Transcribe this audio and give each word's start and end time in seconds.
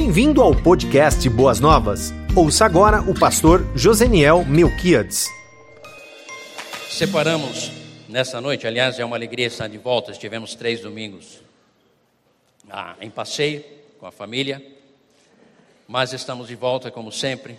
Bem-vindo 0.00 0.40
ao 0.40 0.54
podcast 0.54 1.28
Boas 1.28 1.58
Novas. 1.58 2.12
Ouça 2.36 2.64
agora 2.64 3.02
o 3.10 3.18
pastor 3.18 3.66
Joseniel 3.74 4.44
Melquiades. 4.44 5.26
Separamos 6.88 7.72
nessa 8.08 8.40
noite, 8.40 8.64
aliás, 8.64 9.00
é 9.00 9.04
uma 9.04 9.16
alegria 9.16 9.48
estar 9.48 9.66
de 9.66 9.76
volta. 9.76 10.12
Tivemos 10.12 10.54
três 10.54 10.80
domingos 10.82 11.40
ah, 12.70 12.94
em 13.00 13.10
passeio 13.10 13.64
com 13.98 14.06
a 14.06 14.12
família, 14.12 14.64
mas 15.88 16.12
estamos 16.12 16.46
de 16.46 16.54
volta 16.54 16.92
como 16.92 17.10
sempre, 17.10 17.58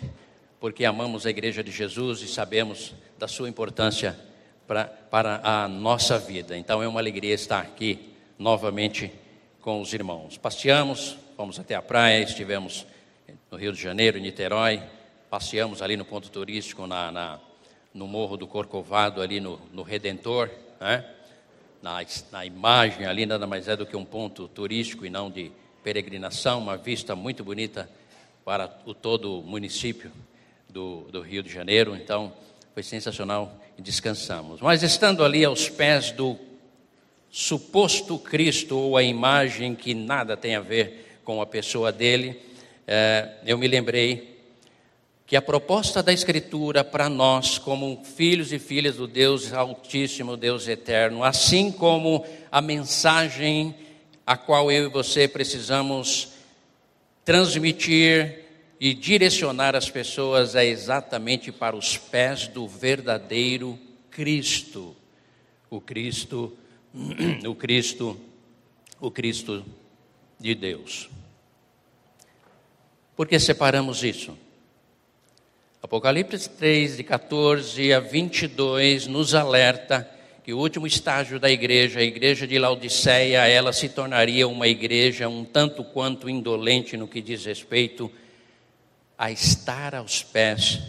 porque 0.58 0.86
amamos 0.86 1.26
a 1.26 1.30
Igreja 1.30 1.62
de 1.62 1.70
Jesus 1.70 2.22
e 2.22 2.26
sabemos 2.26 2.94
da 3.18 3.28
sua 3.28 3.50
importância 3.50 4.18
pra, 4.66 4.84
para 4.84 5.42
a 5.44 5.68
nossa 5.68 6.18
vida. 6.18 6.56
Então 6.56 6.82
é 6.82 6.88
uma 6.88 7.00
alegria 7.00 7.34
estar 7.34 7.60
aqui 7.60 8.14
novamente 8.38 9.12
com 9.60 9.82
os 9.82 9.92
irmãos. 9.92 10.38
Passeamos, 10.38 11.18
fomos 11.40 11.58
até 11.58 11.74
a 11.74 11.80
praia, 11.80 12.22
estivemos 12.22 12.86
no 13.50 13.56
Rio 13.56 13.72
de 13.72 13.80
Janeiro, 13.80 14.18
em 14.18 14.20
Niterói, 14.20 14.82
passeamos 15.30 15.80
ali 15.80 15.96
no 15.96 16.04
ponto 16.04 16.28
turístico, 16.28 16.86
na, 16.86 17.10
na 17.10 17.40
no 17.94 18.06
Morro 18.06 18.36
do 18.36 18.46
Corcovado, 18.46 19.22
ali 19.22 19.40
no, 19.40 19.58
no 19.72 19.82
Redentor, 19.82 20.50
né? 20.78 21.02
na, 21.82 22.04
na 22.30 22.44
imagem 22.44 23.06
ali 23.06 23.24
nada 23.24 23.46
mais 23.46 23.68
é 23.68 23.74
do 23.74 23.86
que 23.86 23.96
um 23.96 24.04
ponto 24.04 24.48
turístico 24.48 25.06
e 25.06 25.08
não 25.08 25.30
de 25.30 25.50
peregrinação, 25.82 26.58
uma 26.58 26.76
vista 26.76 27.16
muito 27.16 27.42
bonita 27.42 27.88
para 28.44 28.78
o 28.84 28.92
todo 28.92 29.40
o 29.40 29.42
município 29.42 30.12
do, 30.68 31.06
do 31.10 31.22
Rio 31.22 31.42
de 31.42 31.50
Janeiro, 31.50 31.96
então 31.96 32.34
foi 32.74 32.82
sensacional 32.82 33.58
e 33.78 33.80
descansamos. 33.80 34.60
Mas 34.60 34.82
estando 34.82 35.24
ali 35.24 35.42
aos 35.42 35.70
pés 35.70 36.10
do 36.12 36.38
suposto 37.30 38.18
Cristo 38.18 38.76
ou 38.76 38.94
a 38.94 39.02
imagem 39.02 39.74
que 39.74 39.94
nada 39.94 40.36
tem 40.36 40.54
a 40.54 40.60
ver 40.60 41.06
com 41.30 41.40
a 41.40 41.46
pessoa 41.46 41.92
dele, 41.92 42.40
é, 42.88 43.36
eu 43.46 43.56
me 43.56 43.68
lembrei 43.68 44.36
que 45.24 45.36
a 45.36 45.40
proposta 45.40 46.02
da 46.02 46.12
Escritura 46.12 46.82
para 46.82 47.08
nós, 47.08 47.56
como 47.56 48.02
filhos 48.02 48.52
e 48.52 48.58
filhas 48.58 48.96
do 48.96 49.06
Deus 49.06 49.52
Altíssimo, 49.52 50.36
Deus 50.36 50.66
Eterno, 50.66 51.22
assim 51.22 51.70
como 51.70 52.26
a 52.50 52.60
mensagem 52.60 53.76
a 54.26 54.36
qual 54.36 54.72
eu 54.72 54.86
e 54.86 54.88
você 54.88 55.28
precisamos 55.28 56.32
transmitir 57.24 58.40
e 58.80 58.92
direcionar 58.92 59.76
as 59.76 59.88
pessoas 59.88 60.56
é 60.56 60.66
exatamente 60.66 61.52
para 61.52 61.76
os 61.76 61.96
pés 61.96 62.48
do 62.48 62.66
verdadeiro 62.66 63.78
Cristo, 64.10 64.96
o 65.70 65.80
Cristo, 65.80 66.58
o 67.46 67.54
Cristo, 67.54 68.20
o 69.00 69.12
Cristo 69.12 69.64
de 70.40 70.56
Deus. 70.56 71.08
Por 73.20 73.28
que 73.28 73.38
separamos 73.38 74.02
isso? 74.02 74.34
Apocalipse 75.82 76.48
3, 76.48 76.96
de 76.96 77.04
14 77.04 77.92
a 77.92 78.00
22, 78.00 79.06
nos 79.08 79.34
alerta 79.34 80.08
que 80.42 80.54
o 80.54 80.58
último 80.58 80.86
estágio 80.86 81.38
da 81.38 81.50
igreja, 81.50 82.00
a 82.00 82.02
igreja 82.02 82.46
de 82.46 82.58
Laodiceia, 82.58 83.46
ela 83.46 83.74
se 83.74 83.90
tornaria 83.90 84.48
uma 84.48 84.66
igreja 84.66 85.28
um 85.28 85.44
tanto 85.44 85.84
quanto 85.84 86.30
indolente 86.30 86.96
no 86.96 87.06
que 87.06 87.20
diz 87.20 87.44
respeito 87.44 88.10
a 89.18 89.30
estar 89.30 89.94
aos 89.94 90.22
pés 90.22 90.80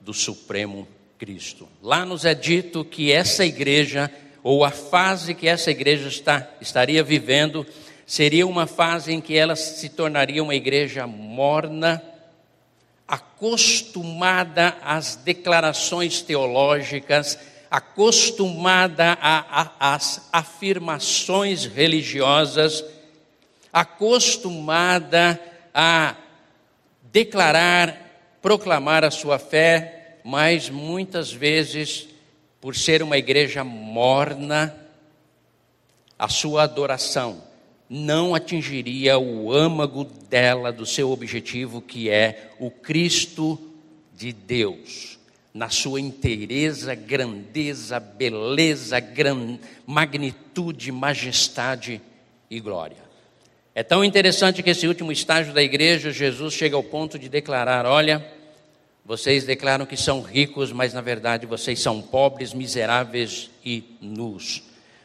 do 0.00 0.14
Supremo 0.14 0.88
Cristo. 1.18 1.68
Lá 1.82 2.06
nos 2.06 2.24
é 2.24 2.34
dito 2.34 2.82
que 2.82 3.12
essa 3.12 3.44
igreja, 3.44 4.10
ou 4.42 4.64
a 4.64 4.70
fase 4.70 5.34
que 5.34 5.46
essa 5.46 5.70
igreja 5.70 6.08
está, 6.08 6.50
estaria 6.62 7.02
vivendo, 7.02 7.66
seria 8.06 8.46
uma 8.46 8.66
fase 8.66 9.12
em 9.12 9.20
que 9.20 9.36
ela 9.36 9.56
se 9.56 9.88
tornaria 9.88 10.42
uma 10.42 10.54
igreja 10.54 11.06
morna, 11.06 12.02
acostumada 13.06 14.76
às 14.82 15.16
declarações 15.16 16.22
teológicas, 16.22 17.38
acostumada 17.70 19.18
às 19.80 20.28
afirmações 20.32 21.66
religiosas, 21.66 22.84
acostumada 23.72 25.40
a 25.74 26.14
declarar, 27.12 28.38
proclamar 28.40 29.04
a 29.04 29.10
sua 29.10 29.38
fé, 29.38 30.18
mas 30.24 30.70
muitas 30.70 31.32
vezes, 31.32 32.08
por 32.60 32.76
ser 32.76 33.02
uma 33.02 33.18
igreja 33.18 33.64
morna, 33.64 34.74
a 36.18 36.28
sua 36.28 36.62
adoração 36.62 37.53
não 37.88 38.34
atingiria 38.34 39.18
o 39.18 39.52
âmago 39.52 40.04
dela, 40.04 40.72
do 40.72 40.86
seu 40.86 41.10
objetivo, 41.10 41.80
que 41.80 42.08
é 42.08 42.50
o 42.58 42.70
Cristo 42.70 43.58
de 44.16 44.32
Deus, 44.32 45.18
na 45.52 45.68
sua 45.68 46.00
inteireza, 46.00 46.94
grandeza, 46.94 48.00
beleza, 48.00 48.98
gran... 49.00 49.58
magnitude, 49.86 50.90
majestade 50.90 52.00
e 52.50 52.60
glória. 52.60 53.04
É 53.74 53.82
tão 53.82 54.04
interessante 54.04 54.62
que 54.62 54.70
esse 54.70 54.86
último 54.86 55.10
estágio 55.10 55.52
da 55.52 55.62
igreja, 55.62 56.12
Jesus 56.12 56.54
chega 56.54 56.76
ao 56.76 56.82
ponto 56.82 57.18
de 57.18 57.28
declarar: 57.28 57.86
olha, 57.86 58.24
vocês 59.04 59.44
declaram 59.44 59.84
que 59.84 59.96
são 59.96 60.22
ricos, 60.22 60.72
mas 60.72 60.94
na 60.94 61.00
verdade 61.00 61.44
vocês 61.44 61.80
são 61.80 62.00
pobres, 62.00 62.54
miseráveis 62.54 63.50
e 63.64 63.82
nus. 64.00 64.62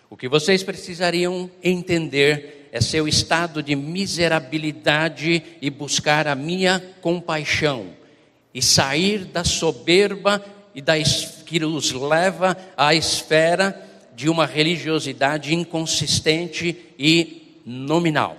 O 0.09 0.15
que 0.15 0.27
vocês 0.27 0.63
precisariam 0.63 1.49
entender 1.63 2.58
é 2.71 2.81
seu 2.81 3.07
estado 3.07 3.63
de 3.63 3.75
miserabilidade 3.75 5.43
e 5.61 5.69
buscar 5.69 6.27
a 6.27 6.35
minha 6.35 6.79
compaixão 7.01 7.87
e 8.53 8.61
sair 8.61 9.25
da 9.25 9.43
soberba 9.43 10.43
e 10.73 10.81
da 10.81 10.93
que 11.45 11.63
os 11.63 11.91
leva 11.91 12.55
à 12.77 12.93
esfera 12.93 13.87
de 14.15 14.29
uma 14.29 14.45
religiosidade 14.45 15.53
inconsistente 15.53 16.77
e 16.97 17.61
nominal. 17.65 18.37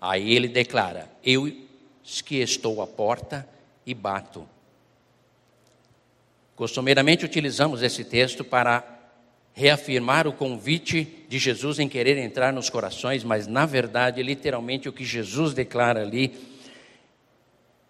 Aí 0.00 0.34
ele 0.34 0.48
declara: 0.48 1.10
Eu 1.24 1.50
que 2.24 2.36
estou 2.36 2.82
à 2.82 2.86
porta 2.86 3.48
e 3.86 3.94
bato. 3.94 4.46
Costumeiramente 6.54 7.24
utilizamos 7.24 7.82
esse 7.82 8.04
texto 8.04 8.44
para 8.44 8.95
reafirmar 9.56 10.28
o 10.28 10.34
convite 10.34 11.08
de 11.30 11.38
Jesus 11.38 11.78
em 11.78 11.88
querer 11.88 12.18
entrar 12.18 12.52
nos 12.52 12.68
corações, 12.68 13.24
mas 13.24 13.46
na 13.46 13.64
verdade, 13.64 14.22
literalmente, 14.22 14.86
o 14.86 14.92
que 14.92 15.02
Jesus 15.02 15.54
declara 15.54 16.02
ali, 16.02 16.34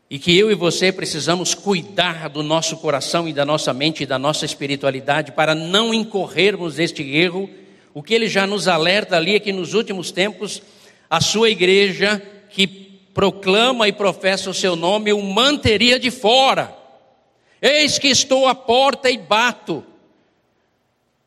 e 0.08 0.16
que 0.16 0.38
eu 0.38 0.48
e 0.48 0.54
você 0.54 0.92
precisamos 0.92 1.54
cuidar 1.54 2.28
do 2.28 2.40
nosso 2.40 2.76
coração 2.76 3.28
e 3.28 3.32
da 3.32 3.44
nossa 3.44 3.74
mente 3.74 4.04
e 4.04 4.06
da 4.06 4.16
nossa 4.16 4.44
espiritualidade 4.44 5.32
para 5.32 5.56
não 5.56 5.92
incorrermos 5.92 6.76
neste 6.76 7.02
erro. 7.02 7.50
O 7.92 8.00
que 8.00 8.14
ele 8.14 8.28
já 8.28 8.46
nos 8.46 8.68
alerta 8.68 9.16
ali 9.16 9.34
é 9.34 9.40
que 9.40 9.52
nos 9.52 9.74
últimos 9.74 10.12
tempos 10.12 10.62
a 11.10 11.20
sua 11.20 11.50
igreja 11.50 12.22
que 12.48 12.68
proclama 13.12 13.88
e 13.88 13.92
professa 13.92 14.48
o 14.48 14.54
seu 14.54 14.76
nome 14.76 15.12
o 15.12 15.20
manteria 15.20 15.98
de 15.98 16.12
fora. 16.12 16.72
Eis 17.60 17.98
que 17.98 18.06
estou 18.06 18.46
à 18.46 18.54
porta 18.54 19.10
e 19.10 19.18
bato. 19.18 19.82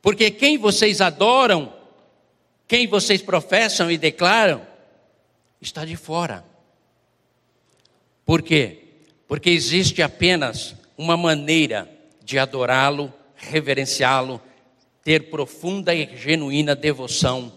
Porque 0.01 0.31
quem 0.31 0.57
vocês 0.57 1.01
adoram, 1.01 1.73
quem 2.67 2.87
vocês 2.87 3.21
professam 3.21 3.91
e 3.91 3.97
declaram, 3.97 4.65
está 5.61 5.83
de 5.83 5.95
fora. 5.95 6.45
Por 8.25 8.41
quê? 8.41 8.83
Porque 9.27 9.49
existe 9.49 10.01
apenas 10.01 10.75
uma 10.97 11.17
maneira 11.17 11.89
de 12.23 12.37
adorá-lo, 12.37 13.13
reverenciá-lo, 13.35 14.41
ter 15.03 15.29
profunda 15.29 15.93
e 15.93 16.15
genuína 16.15 16.75
devoção 16.75 17.51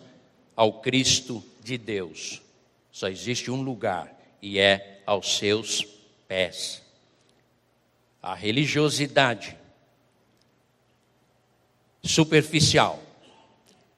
ao 0.57 0.81
Cristo 0.81 1.45
de 1.63 1.77
Deus. 1.77 2.41
Só 2.91 3.09
existe 3.09 3.51
um 3.51 3.63
lugar 3.63 4.11
e 4.41 4.59
é 4.59 5.03
aos 5.07 5.39
seus 5.39 5.87
pés. 6.27 6.83
A 8.23 8.35
religiosidade 8.35 9.57
superficial, 12.03 13.01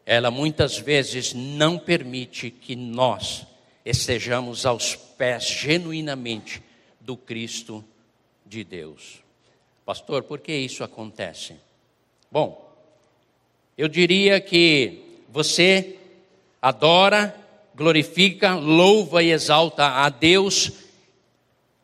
ela 0.05 0.31
muitas 0.31 0.79
vezes 0.79 1.33
não 1.33 1.79
permite 1.79 2.51
que 2.51 2.77
nós 2.77 3.47
estejamos 3.85 4.67
aos 4.67 4.95
pés 4.95 5.45
genuinamente 5.45 6.63
do 7.01 7.17
Cristo 7.17 7.85
de 8.45 8.63
Deus. 8.63 9.23
Pastor, 9.85 10.23
por 10.23 10.41
que 10.41 10.55
isso 10.55 10.85
acontece? 10.85 11.55
Bom, 12.31 12.73
eu 13.77 13.89
diria 13.89 14.41
que 14.41 15.03
você 15.29 15.99
adora, 16.61 17.35
glorifica, 17.75 18.55
louva 18.55 19.23
e 19.23 19.31
exalta 19.31 19.87
a 19.87 20.09
Deus, 20.09 20.73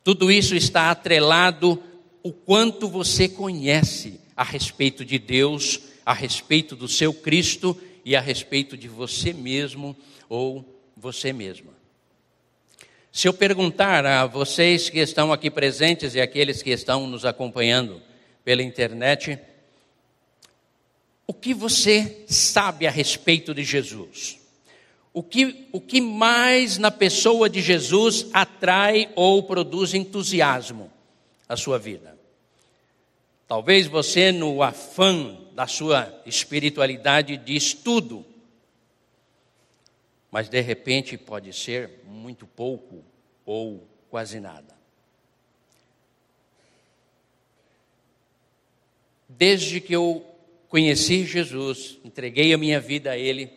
tudo 0.05 0.31
isso 0.31 0.55
está 0.55 0.91
atrelado 0.91 1.83
o 2.23 2.33
quanto 2.33 2.89
você 2.89 3.29
conhece 3.29 4.21
a 4.37 4.45
respeito 4.45 5.05
de 5.05 5.19
Deus 5.19 5.90
a 6.11 6.13
respeito 6.13 6.75
do 6.75 6.89
seu 6.89 7.15
Cristo 7.15 7.81
e 8.05 8.17
a 8.17 8.21
respeito 8.21 8.77
de 8.77 8.89
você 8.89 9.33
mesmo 9.33 9.97
ou 10.29 10.65
você 10.97 11.33
mesma. 11.33 11.71
Se 13.13 13.29
eu 13.29 13.33
perguntar 13.33 14.05
a 14.05 14.27
vocês 14.27 14.91
que 14.91 14.99
estão 14.99 15.33
aqui 15.33 15.49
presentes 15.49 16.17
e 16.17 16.21
aqueles 16.21 16.65
que 16.65 16.71
estão 16.71 17.07
nos 17.07 17.25
acompanhando 17.25 18.03
pela 18.45 18.61
internet, 18.61 19.39
o 21.29 21.33
que 21.33 21.55
você 21.55 22.25
sabe 22.27 22.89
a 22.89 22.91
respeito 22.91 23.55
de 23.55 23.63
Jesus? 23.63 24.41
O 25.13 25.23
que, 25.23 25.69
o 25.71 25.81
que 25.81 26.01
mais 26.01 26.77
na 26.77 26.91
pessoa 26.91 27.49
de 27.49 27.63
Jesus 27.63 28.27
atrai 28.33 29.13
ou 29.15 29.45
produz 29.45 29.95
entusiasmo 29.95 30.91
à 31.49 31.57
sua 31.57 31.79
vida? 31.79 32.20
Talvez 33.51 33.89
você, 33.89 34.31
no 34.31 34.63
afã 34.63 35.37
da 35.55 35.67
sua 35.67 36.23
espiritualidade, 36.25 37.37
diz 37.37 37.75
tudo, 37.75 38.25
mas 40.31 40.49
de 40.49 40.61
repente 40.61 41.19
pode 41.19 41.53
ser 41.53 41.99
muito 42.07 42.47
pouco 42.47 43.05
ou 43.45 43.85
quase 44.09 44.39
nada. 44.39 44.73
Desde 49.29 49.81
que 49.81 49.97
eu 49.97 50.25
conheci 50.69 51.27
Jesus, 51.27 51.99
entreguei 52.05 52.55
a 52.55 52.57
minha 52.57 52.79
vida 52.79 53.11
a 53.11 53.19
Ele, 53.19 53.51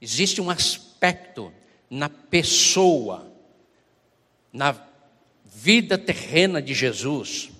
existe 0.00 0.40
um 0.40 0.48
aspecto 0.48 1.52
na 1.90 2.08
pessoa, 2.08 3.28
na 4.52 4.80
vida 5.44 5.98
terrena 5.98 6.62
de 6.62 6.72
Jesus, 6.72 7.50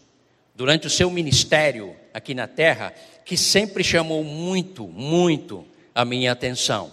durante 0.54 0.86
o 0.86 0.90
seu 0.90 1.10
ministério 1.10 1.96
aqui 2.12 2.34
na 2.34 2.46
terra, 2.46 2.94
que 3.24 3.36
sempre 3.36 3.82
chamou 3.82 4.22
muito, 4.22 4.86
muito 4.86 5.64
a 5.94 6.04
minha 6.04 6.30
atenção. 6.30 6.92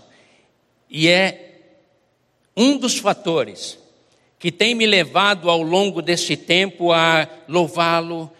E 0.90 1.08
é 1.08 1.60
um 2.56 2.78
dos 2.78 2.98
fatores 2.98 3.78
que 4.40 4.52
tem 4.52 4.74
me 4.74 4.88
levado 4.88 5.50
ao 5.50 5.62
longo 5.62 6.02
desse 6.02 6.36
tempo 6.36 6.92
a 6.92 7.28
louvá-lo, 7.48 8.31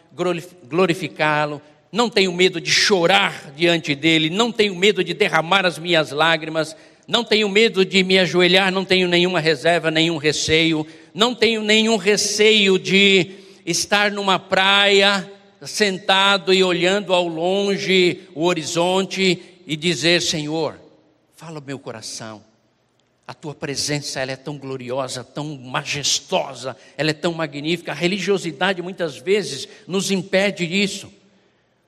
glorificá-lo. 0.68 1.62
Não 1.92 2.10
tenho 2.10 2.34
medo 2.34 2.60
de 2.60 2.72
chorar 2.72 3.52
diante 3.56 3.94
dele, 3.94 4.30
não 4.30 4.52
tenho 4.52 4.76
medo 4.76 5.04
de 5.04 5.14
derramar 5.14 5.66
as 5.66 5.78
minhas 5.78 6.12
lágrimas, 6.12 6.76
não 7.08 7.24
tenho 7.24 7.48
medo 7.48 7.86
de 7.86 8.04
me 8.04 8.18
ajoelhar, 8.18 8.72
não 8.72 8.84
tenho 8.84 9.08
nenhuma 9.08 9.40
reserva, 9.40 9.92
nenhum 9.92 10.18
receio, 10.18 10.88
não 11.14 11.36
tenho 11.36 11.62
nenhum 11.62 11.98
receio 11.98 12.80
de 12.80 13.41
estar 13.66 14.12
numa 14.12 14.40
praia, 14.40 15.30
sentado 15.62 16.54
e 16.54 16.64
olhando 16.64 17.14
ao 17.14 17.28
longe 17.28 18.22
o 18.34 18.46
horizonte 18.46 19.62
e 19.66 19.76
dizer: 19.76 20.22
Senhor, 20.22 20.80
fala 21.36 21.60
o 21.60 21.64
meu 21.64 21.80
coração. 21.80 22.44
A 23.28 23.34
tua 23.34 23.56
presença 23.56 24.20
ela 24.20 24.32
é 24.32 24.36
tão 24.36 24.58
gloriosa, 24.58 25.24
tão 25.24 25.58
majestosa, 25.58 26.76
ela 26.98 27.12
é 27.12 27.14
tão 27.14 27.34
magnífica. 27.34 27.92
A 27.92 27.96
religiosidade 27.96 28.82
muitas 28.82 29.18
vezes 29.18 29.68
nos 29.88 30.12
impede 30.12 30.66
isso, 30.66 31.12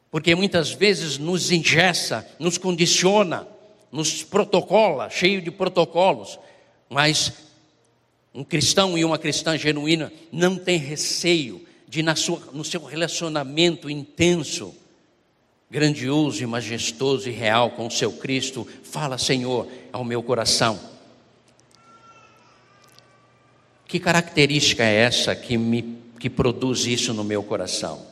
porque 0.09 0.33
muitas 0.35 0.71
vezes 0.71 1.17
nos 1.17 1.51
ingessa, 1.51 2.25
nos 2.39 2.57
condiciona, 2.57 3.45
nos 3.91 4.23
protocola, 4.23 5.09
cheio 5.09 5.41
de 5.41 5.51
protocolos. 5.51 6.39
Mas 6.89 7.33
um 8.33 8.43
cristão 8.43 8.97
e 8.97 9.05
uma 9.05 9.17
cristã 9.17 9.57
genuína 9.57 10.11
não 10.31 10.57
tem 10.57 10.77
receio 10.77 11.65
de 11.87 12.01
na 12.01 12.15
sua, 12.15 12.41
no 12.51 12.65
seu 12.65 12.83
relacionamento 12.83 13.89
intenso, 13.89 14.73
grandioso 15.69 16.41
e 16.41 16.47
majestoso 16.47 17.29
e 17.29 17.31
real 17.31 17.71
com 17.71 17.85
o 17.85 17.91
seu 17.91 18.11
Cristo, 18.13 18.67
fala, 18.83 19.17
Senhor, 19.17 19.67
ao 19.91 20.03
meu 20.03 20.23
coração. 20.23 20.79
Que 23.87 23.99
característica 23.99 24.83
é 24.83 24.95
essa 24.95 25.35
que 25.35 25.57
me 25.57 26.01
que 26.19 26.29
produz 26.29 26.85
isso 26.85 27.13
no 27.13 27.23
meu 27.23 27.43
coração? 27.43 28.07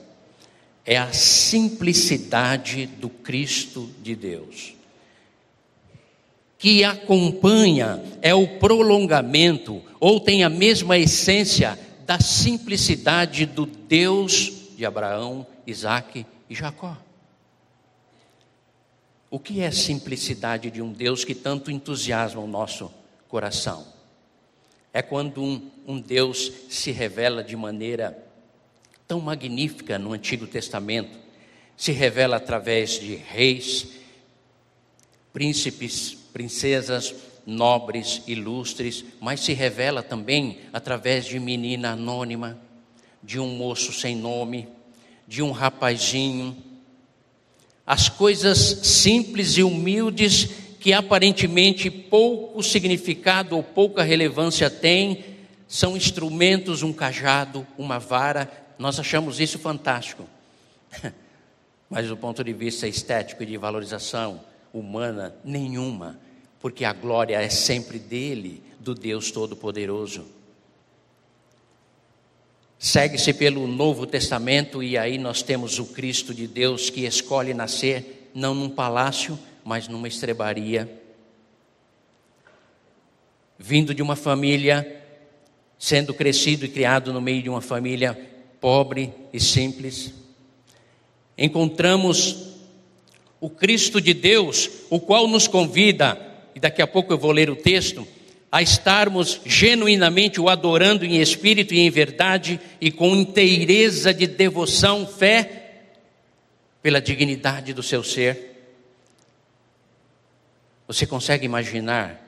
É 0.86 0.98
a 0.98 1.14
simplicidade 1.14 2.86
do 2.86 3.10
Cristo 3.10 3.90
de 4.04 4.16
Deus. 4.16 4.74
Que 6.62 6.84
acompanha, 6.84 8.02
é 8.22 8.36
o 8.36 8.60
prolongamento, 8.60 9.82
ou 10.00 10.20
tem 10.20 10.44
a 10.44 10.50
mesma 10.50 10.96
essência 10.96 11.78
da 12.06 12.20
simplicidade 12.20 13.48
do 13.48 13.66
Deus 13.66 14.70
de 14.78 14.86
Abraão, 14.86 15.46
Isaac 15.66 16.24
e 16.48 16.54
Jacó. 16.54 16.96
O 19.28 19.40
que 19.40 19.62
é 19.62 19.68
a 19.68 19.72
simplicidade 19.72 20.70
de 20.70 20.84
um 20.84 20.94
Deus 20.94 21.26
que 21.26 21.34
tanto 21.34 21.72
entusiasma 21.72 22.42
o 22.42 22.48
nosso 22.48 22.92
coração? 23.28 23.88
É 24.94 25.02
quando 25.02 25.42
um, 25.42 25.72
um 25.88 26.00
Deus 26.00 26.52
se 26.70 26.92
revela 26.92 27.44
de 27.44 27.56
maneira 27.56 28.24
tão 29.08 29.20
magnífica 29.20 29.98
no 29.98 30.14
Antigo 30.14 30.46
Testamento, 30.46 31.18
se 31.76 31.92
revela 31.92 32.36
através 32.36 33.00
de 33.00 33.16
reis, 33.16 33.88
príncipes, 35.34 36.18
princesas, 36.32 37.14
nobres, 37.46 38.22
ilustres, 38.28 39.04
mas 39.20 39.42
se 39.42 39.54
revela 39.54 40.02
também 40.02 40.60
através 40.72 41.26
de 41.26 41.40
menina 41.40 41.92
anônima, 41.92 42.58
de 43.24 43.40
um 43.40 43.56
moço 43.56 43.94
sem 43.94 44.16
nome, 44.16 44.68
de 45.28 45.42
um 45.42 45.52
rapazinho. 45.52 46.56
As 47.86 48.10
coisas 48.10 48.58
simples 48.84 49.58
e 49.58 49.64
humildes 49.64 50.50
que 50.80 50.94
aparentemente 50.94 51.92
pouco 51.92 52.64
significado 52.64 53.56
ou 53.56 53.62
pouca 53.62 54.02
relevância 54.02 54.70
têm, 54.70 55.24
são 55.68 55.96
instrumentos, 55.96 56.82
um 56.82 56.92
cajado, 56.92 57.66
uma 57.78 58.00
vara. 58.00 58.52
Nós 58.80 59.00
achamos 59.00 59.40
isso 59.40 59.60
fantástico. 59.60 60.28
Mas 61.90 62.08
do 62.08 62.18
ponto 62.18 62.44
de 62.44 62.52
vista 62.52 62.88
estético 62.88 63.44
e 63.44 63.46
de 63.46 63.58
valorização 63.58 64.51
humana, 64.74 65.36
nenhuma 65.44 66.20
porque 66.62 66.86
a 66.86 66.94
glória 66.94 67.42
é 67.42 67.50
sempre 67.50 67.98
dele, 67.98 68.62
do 68.80 68.94
Deus 68.94 69.32
Todo-Poderoso. 69.32 70.26
Segue-se 72.78 73.34
pelo 73.34 73.68
Novo 73.68 74.06
Testamento 74.06 74.82
e 74.82 74.98
aí 74.98 75.18
nós 75.18 75.42
temos 75.42 75.80
o 75.80 75.86
Cristo 75.86 76.34
de 76.34 76.48
Deus 76.48 76.90
que 76.90 77.06
escolhe 77.06 77.54
nascer 77.54 78.30
não 78.34 78.54
num 78.54 78.70
palácio, 78.70 79.38
mas 79.64 79.88
numa 79.88 80.08
estrebaria. 80.08 80.90
Vindo 83.58 83.94
de 83.94 84.02
uma 84.02 84.16
família, 84.16 85.04
sendo 85.78 86.14
crescido 86.14 86.66
e 86.66 86.70
criado 86.70 87.12
no 87.12 87.22
meio 87.22 87.42
de 87.42 87.50
uma 87.50 87.62
família 87.62 88.18
pobre 88.60 89.14
e 89.34 89.40
simples. 89.40 90.14
Encontramos 91.38 92.51
o 93.42 93.50
Cristo 93.50 94.00
de 94.00 94.14
Deus, 94.14 94.70
o 94.90 95.00
qual 95.00 95.28
nos 95.28 95.48
convida 95.48 96.32
e 96.56 96.60
daqui 96.60 96.82
a 96.82 96.88
pouco 96.88 97.12
eu 97.12 97.18
vou 97.18 97.32
ler 97.32 97.50
o 97.50 97.56
texto, 97.56 98.08
a 98.52 98.62
estarmos 98.62 99.42
genuinamente 99.46 100.40
o 100.40 100.50
adorando 100.50 101.06
em 101.06 101.22
espírito 101.22 101.74
e 101.74 101.80
em 101.80 101.90
verdade 101.90 102.60
e 102.80 102.92
com 102.92 103.16
inteireza 103.16 104.14
de 104.14 104.28
devoção, 104.28 105.08
fé, 105.08 105.58
pela 106.82 107.00
dignidade 107.02 107.74
do 107.74 107.82
seu 107.82 108.04
ser. 108.04 108.50
Você 110.88 111.06
consegue 111.06 111.46
imaginar 111.46 112.20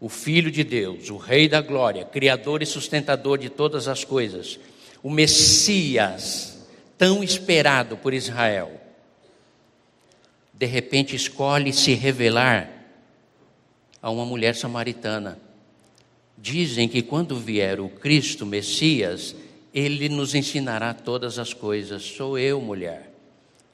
o 0.00 0.08
Filho 0.08 0.50
de 0.50 0.64
Deus, 0.64 1.10
o 1.10 1.16
Rei 1.16 1.48
da 1.48 1.60
Glória, 1.60 2.04
Criador 2.04 2.62
e 2.62 2.66
sustentador 2.66 3.38
de 3.38 3.50
todas 3.50 3.88
as 3.88 4.04
coisas, 4.04 4.58
o 5.02 5.10
Messias, 5.10 6.66
tão 6.96 7.22
esperado 7.22 7.96
por 7.96 8.14
Israel, 8.14 8.80
de 10.58 10.66
repente 10.66 11.14
escolhe 11.14 11.72
se 11.72 11.92
revelar 11.92 12.70
a 14.00 14.10
uma 14.10 14.24
mulher 14.24 14.54
samaritana. 14.56 15.38
Dizem 16.38 16.88
que 16.88 17.02
quando 17.02 17.38
vier 17.38 17.78
o 17.78 17.88
Cristo 17.88 18.46
Messias, 18.46 19.36
ele 19.72 20.08
nos 20.08 20.34
ensinará 20.34 20.94
todas 20.94 21.38
as 21.38 21.52
coisas. 21.52 22.02
Sou 22.02 22.38
eu, 22.38 22.60
mulher, 22.60 23.12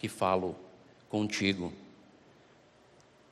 que 0.01 0.09
falo 0.09 0.57
contigo. 1.09 1.73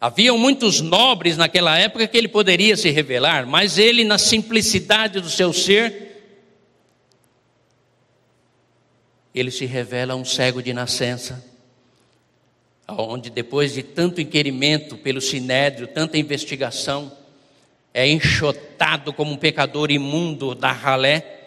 Haviam 0.00 0.38
muitos 0.38 0.80
nobres 0.80 1.37
naquela 1.37 1.76
época 1.76 2.07
que 2.07 2.16
ele 2.16 2.28
poderia 2.28 2.76
se 2.76 2.90
revelar, 2.90 3.47
mas 3.47 3.78
ele, 3.78 4.04
na 4.04 4.16
simplicidade 4.16 5.21
do 5.21 5.28
seu 5.28 5.52
ser, 5.52 6.23
ele 9.35 9.50
se 9.50 9.66
revela 9.66 10.12
a 10.12 10.16
um 10.16 10.25
cego 10.25 10.62
de 10.62 10.73
nascença 10.73 11.50
onde 12.99 13.30
depois 13.30 13.75
de 13.75 13.82
tanto 13.82 14.20
inquirimento 14.20 14.97
pelo 14.97 15.20
sinédrio, 15.20 15.87
tanta 15.87 16.18
investigação, 16.18 17.12
é 17.92 18.06
enxotado 18.09 19.12
como 19.12 19.32
um 19.32 19.37
pecador 19.37 19.90
imundo 19.90 20.54
da 20.54 20.73
ralé, 20.73 21.38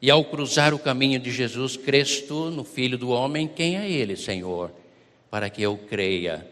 e 0.00 0.10
ao 0.10 0.22
cruzar 0.24 0.74
o 0.74 0.78
caminho 0.78 1.18
de 1.18 1.30
Jesus, 1.30 1.78
crês 1.78 2.20
tu 2.20 2.50
no 2.50 2.62
Filho 2.62 2.98
do 2.98 3.08
Homem? 3.08 3.48
Quem 3.48 3.78
é 3.78 3.90
ele, 3.90 4.16
Senhor? 4.16 4.70
Para 5.30 5.48
que 5.48 5.62
eu 5.62 5.78
creia. 5.78 6.46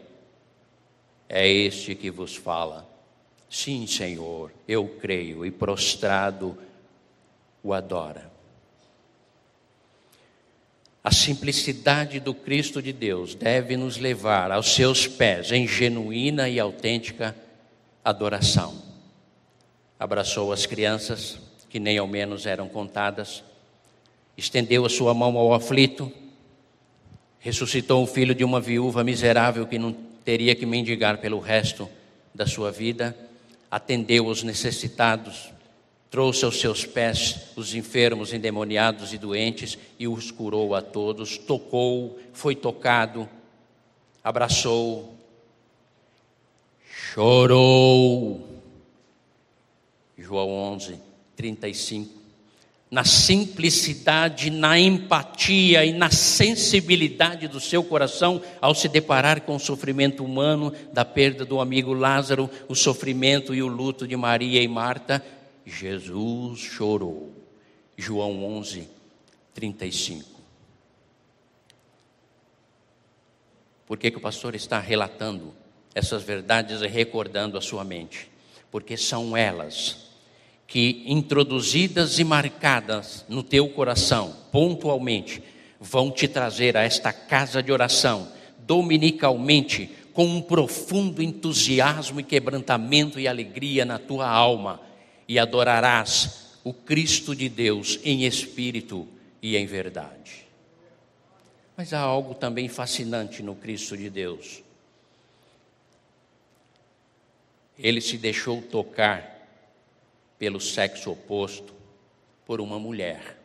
É 1.29 1.47
este 1.47 1.93
que 1.93 2.09
vos 2.09 2.35
fala. 2.35 2.87
Sim, 3.47 3.85
Senhor, 3.85 4.51
eu 4.67 4.87
creio, 4.99 5.45
e 5.45 5.51
prostrado 5.51 6.57
o 7.61 7.73
adora. 7.73 8.32
A 11.03 11.11
simplicidade 11.11 12.21
do 12.21 12.33
Cristo 12.33 12.81
de 12.81 12.93
Deus 12.93 13.35
deve 13.35 13.75
nos 13.75 13.97
levar 13.97 14.51
aos 14.51 14.73
seus 14.73 15.05
pés 15.05 15.51
em 15.51 15.67
genuína 15.67 16.47
e 16.47 16.57
autêntica 16.57 17.35
adoração. 18.05 18.81
Abraçou 19.99 20.53
as 20.53 20.65
crianças, 20.65 21.37
que 21.69 21.77
nem 21.77 21.97
ao 21.97 22.07
menos 22.07 22.45
eram 22.45 22.69
contadas, 22.69 23.43
estendeu 24.37 24.85
a 24.85 24.89
sua 24.89 25.13
mão 25.13 25.37
ao 25.37 25.53
aflito, 25.53 26.09
ressuscitou 27.39 28.01
o 28.01 28.07
filho 28.07 28.33
de 28.33 28.45
uma 28.45 28.61
viúva 28.61 29.03
miserável 29.03 29.67
que 29.67 29.77
não 29.77 29.91
teria 30.23 30.55
que 30.55 30.65
mendigar 30.65 31.17
pelo 31.17 31.39
resto 31.39 31.89
da 32.33 32.47
sua 32.47 32.71
vida, 32.71 33.15
atendeu 33.69 34.25
os 34.27 34.41
necessitados, 34.41 35.51
trouxe 36.13 36.45
aos 36.45 36.59
seus 36.59 36.85
pés 36.85 37.39
os 37.55 37.73
enfermos, 37.73 38.33
endemoniados 38.33 39.13
e 39.13 39.17
doentes 39.17 39.79
e 39.97 40.07
os 40.07 40.29
curou 40.29 40.75
a 40.75 40.79
todos, 40.79 41.39
tocou, 41.39 42.19
foi 42.31 42.55
tocado, 42.55 43.27
abraçou, 44.23 45.17
chorou. 46.87 48.47
João 50.15 50.51
11, 50.51 50.99
35. 51.35 52.21
Na 52.91 53.03
simplicidade, 53.03 54.51
na 54.51 54.79
empatia 54.79 55.83
e 55.83 55.91
na 55.93 56.11
sensibilidade 56.11 57.47
do 57.47 57.59
seu 57.59 57.83
coração 57.83 58.39
ao 58.61 58.75
se 58.75 58.87
deparar 58.87 59.41
com 59.41 59.55
o 59.55 59.59
sofrimento 59.59 60.23
humano 60.23 60.71
da 60.93 61.03
perda 61.03 61.43
do 61.43 61.59
amigo 61.59 61.91
Lázaro, 61.91 62.47
o 62.69 62.75
sofrimento 62.75 63.55
e 63.55 63.63
o 63.63 63.67
luto 63.67 64.07
de 64.07 64.15
Maria 64.15 64.61
e 64.61 64.67
Marta, 64.67 65.23
Jesus 65.65 66.59
chorou. 66.59 67.31
João 67.95 68.43
11, 68.43 68.87
35. 69.53 70.41
Por 73.85 73.97
que, 73.97 74.09
que 74.09 74.17
o 74.17 74.21
pastor 74.21 74.55
está 74.55 74.79
relatando 74.79 75.53
essas 75.93 76.23
verdades 76.23 76.81
e 76.81 76.87
recordando 76.87 77.57
a 77.57 77.61
sua 77.61 77.83
mente? 77.83 78.29
Porque 78.71 78.97
são 78.97 79.37
elas 79.37 80.09
que, 80.65 81.03
introduzidas 81.05 82.17
e 82.17 82.23
marcadas 82.23 83.23
no 83.29 83.43
teu 83.43 83.69
coração, 83.69 84.35
pontualmente, 84.51 85.43
vão 85.79 86.09
te 86.09 86.27
trazer 86.27 86.75
a 86.75 86.81
esta 86.81 87.13
casa 87.13 87.61
de 87.61 87.71
oração, 87.71 88.31
dominicalmente, 88.59 89.89
com 90.13 90.25
um 90.25 90.41
profundo 90.41 91.21
entusiasmo 91.21 92.19
e 92.19 92.23
quebrantamento 92.23 93.19
e 93.19 93.27
alegria 93.27 93.85
na 93.85 93.99
tua 93.99 94.27
alma 94.27 94.79
e 95.33 95.39
adorarás 95.39 96.59
o 96.63 96.71
Cristo 96.71 97.35
de 97.35 97.49
Deus 97.49 97.99
em 98.03 98.23
espírito 98.23 99.07
e 99.41 99.57
em 99.57 99.65
verdade. 99.65 100.45
Mas 101.75 101.91
há 101.91 101.99
algo 101.99 102.35
também 102.35 102.69
fascinante 102.69 103.41
no 103.41 103.55
Cristo 103.55 103.97
de 103.97 104.11
Deus. 104.11 104.61
Ele 107.79 107.99
se 107.99 108.15
deixou 108.15 108.61
tocar 108.61 109.49
pelo 110.37 110.61
sexo 110.61 111.09
oposto, 111.09 111.73
por 112.45 112.61
uma 112.61 112.77
mulher. 112.77 113.35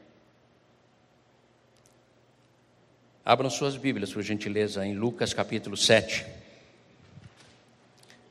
Abram 3.25 3.49
suas 3.49 3.78
Bíblias, 3.78 4.12
por 4.12 4.23
gentileza, 4.23 4.85
em 4.85 4.95
Lucas 4.95 5.33
capítulo 5.33 5.75
7, 5.75 6.26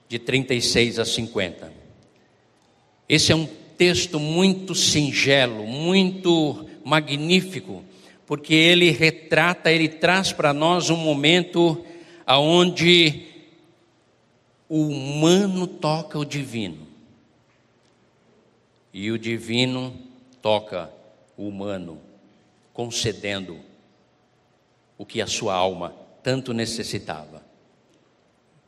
de 0.07 0.19
36 0.19 0.99
a 0.99 1.05
50. 1.05 1.86
Esse 3.07 3.31
é 3.31 3.35
um 3.35 3.47
texto 3.77 4.19
muito 4.19 4.75
singelo, 4.75 5.65
muito 5.65 6.67
magnífico, 6.83 7.83
porque 8.25 8.53
ele 8.53 8.91
retrata, 8.91 9.71
ele 9.71 9.87
traz 9.87 10.33
para 10.33 10.53
nós 10.53 10.89
um 10.89 10.97
momento 10.97 11.85
aonde 12.25 13.25
o 14.67 14.87
humano 14.87 15.65
toca 15.65 16.19
o 16.19 16.25
divino 16.25 16.85
e 18.93 19.11
o 19.11 19.17
divino 19.17 19.93
toca 20.41 20.91
o 21.37 21.47
humano, 21.47 22.01
concedendo 22.73 23.59
o 24.97 25.05
que 25.05 25.21
a 25.21 25.27
sua 25.27 25.53
alma 25.53 25.93
tanto 26.23 26.51
necessitava. 26.51 27.45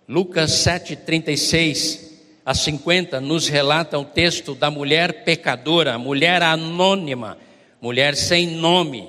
Lucas 0.08 0.52
7:36 0.52 2.19
a 2.50 2.54
50 2.56 3.22
nos 3.22 3.48
relata 3.48 4.00
o 4.00 4.04
texto 4.04 4.56
da 4.56 4.72
mulher 4.72 5.24
pecadora, 5.24 6.00
mulher 6.00 6.42
anônima, 6.42 7.38
mulher 7.80 8.16
sem 8.16 8.48
nome, 8.48 9.08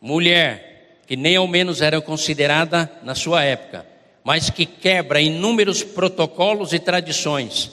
mulher 0.00 0.98
que 1.06 1.14
nem 1.14 1.36
ao 1.36 1.46
menos 1.46 1.80
era 1.80 2.00
considerada 2.00 2.90
na 3.04 3.14
sua 3.14 3.44
época, 3.44 3.86
mas 4.24 4.50
que 4.50 4.66
quebra 4.66 5.20
inúmeros 5.20 5.84
protocolos 5.84 6.72
e 6.72 6.80
tradições 6.80 7.70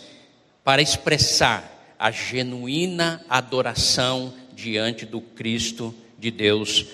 para 0.63 0.79
expressar 0.79 1.95
a 1.97 2.11
genuína 2.11 3.25
adoração 3.27 4.31
diante 4.53 5.07
do 5.07 5.21
Cristo 5.21 5.91
de 6.19 6.29
Deus 6.29 6.85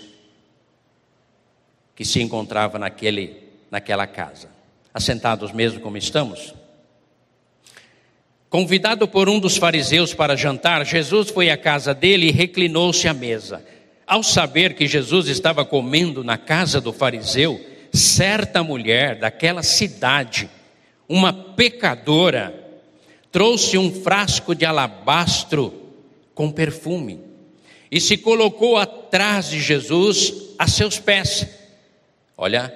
que 1.93 2.05
se 2.05 2.21
encontrava 2.21 2.79
naquele, 2.79 3.43
naquela 3.69 4.07
casa. 4.07 4.49
Assentados 4.93 5.51
mesmo 5.51 5.81
como 5.81 5.97
estamos? 5.97 6.55
Convidado 8.49 9.07
por 9.07 9.27
um 9.27 9.39
dos 9.39 9.57
fariseus 9.57 10.13
para 10.13 10.37
jantar, 10.37 10.85
Jesus 10.85 11.29
foi 11.29 11.49
à 11.49 11.57
casa 11.57 11.93
dele 11.93 12.27
e 12.27 12.31
reclinou-se 12.31 13.07
à 13.07 13.13
mesa. 13.13 13.63
Ao 14.05 14.23
saber 14.23 14.73
que 14.73 14.87
Jesus 14.87 15.27
estava 15.27 15.65
comendo 15.65 16.23
na 16.23 16.37
casa 16.37 16.79
do 16.79 16.93
fariseu, 16.93 17.59
certa 17.91 18.63
mulher 18.63 19.19
daquela 19.19 19.61
cidade, 19.61 20.49
uma 21.09 21.33
pecadora, 21.33 22.53
trouxe 23.33 23.77
um 23.77 23.93
frasco 23.93 24.55
de 24.55 24.65
alabastro 24.65 25.73
com 26.33 26.49
perfume 26.49 27.19
e 27.91 27.99
se 27.99 28.17
colocou 28.17 28.77
atrás 28.77 29.49
de 29.49 29.59
Jesus 29.59 30.53
a 30.57 30.69
seus 30.69 30.99
pés. 30.99 31.47
Olha 32.37 32.73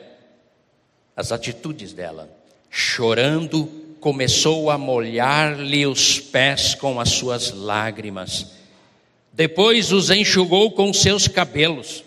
as 1.16 1.32
atitudes 1.32 1.94
dela, 1.94 2.30
chorando 2.70 3.70
começou 4.02 4.72
a 4.72 4.80
molhar-lhe 4.80 5.86
os 5.86 6.20
pés 6.20 6.74
com 6.74 7.00
as 7.00 7.10
suas 7.10 7.52
lágrimas. 7.52 8.48
Depois 9.32 9.92
os 9.92 10.10
enxugou 10.10 10.72
com 10.72 10.92
seus 10.92 11.28
cabelos, 11.28 12.04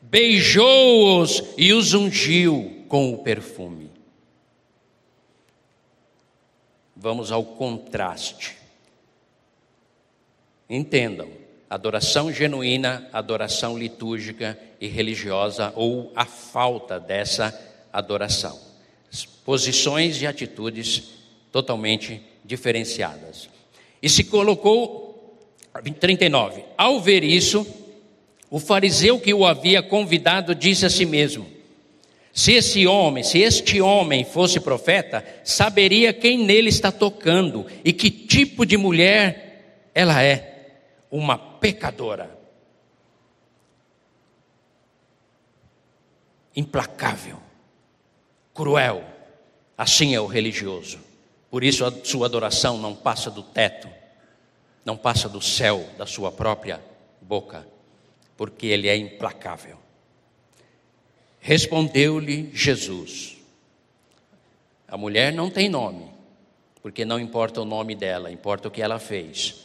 beijou-os 0.00 1.42
e 1.56 1.72
os 1.72 1.94
ungiu 1.94 2.84
com 2.86 3.12
o 3.14 3.18
perfume. 3.18 3.90
Vamos 6.94 7.32
ao 7.32 7.42
contraste. 7.42 8.56
Entendam, 10.68 11.30
adoração 11.70 12.30
genuína, 12.30 13.08
adoração 13.10 13.78
litúrgica 13.78 14.58
e 14.78 14.86
religiosa 14.86 15.72
ou 15.74 16.12
a 16.14 16.26
falta 16.26 17.00
dessa 17.00 17.58
adoração. 17.90 18.60
Posições 19.44 20.20
e 20.20 20.26
atitudes 20.26 21.17
totalmente 21.50 22.20
diferenciadas. 22.44 23.48
E 24.02 24.08
se 24.08 24.24
colocou, 24.24 25.38
39, 26.00 26.64
ao 26.76 27.00
ver 27.00 27.24
isso, 27.24 27.66
o 28.50 28.58
fariseu 28.58 29.20
que 29.20 29.34
o 29.34 29.46
havia 29.46 29.82
convidado 29.82 30.54
disse 30.54 30.86
a 30.86 30.90
si 30.90 31.04
mesmo: 31.04 31.46
Se 32.32 32.52
esse 32.52 32.86
homem, 32.86 33.22
se 33.22 33.38
este 33.38 33.80
homem 33.80 34.24
fosse 34.24 34.60
profeta, 34.60 35.24
saberia 35.44 36.12
quem 36.12 36.38
nele 36.38 36.68
está 36.68 36.90
tocando 36.90 37.66
e 37.84 37.92
que 37.92 38.10
tipo 38.10 38.64
de 38.64 38.76
mulher 38.76 39.90
ela 39.94 40.22
é. 40.22 40.54
Uma 41.10 41.38
pecadora. 41.38 42.38
Implacável, 46.54 47.38
cruel. 48.54 49.04
Assim 49.76 50.14
é 50.14 50.20
o 50.20 50.26
religioso. 50.26 51.07
Por 51.50 51.64
isso 51.64 51.84
a 51.84 51.92
sua 52.04 52.26
adoração 52.26 52.78
não 52.78 52.94
passa 52.94 53.30
do 53.30 53.42
teto, 53.42 53.88
não 54.84 54.96
passa 54.96 55.28
do 55.28 55.40
céu 55.40 55.88
da 55.96 56.06
sua 56.06 56.30
própria 56.30 56.82
boca, 57.20 57.66
porque 58.36 58.66
ele 58.66 58.88
é 58.88 58.96
implacável. 58.96 59.78
Respondeu-lhe 61.40 62.50
Jesus: 62.52 63.36
A 64.86 64.96
mulher 64.96 65.32
não 65.32 65.50
tem 65.50 65.68
nome, 65.68 66.10
porque 66.82 67.04
não 67.04 67.18
importa 67.18 67.60
o 67.62 67.64
nome 67.64 67.94
dela, 67.94 68.30
importa 68.30 68.68
o 68.68 68.70
que 68.70 68.82
ela 68.82 68.98
fez. 68.98 69.64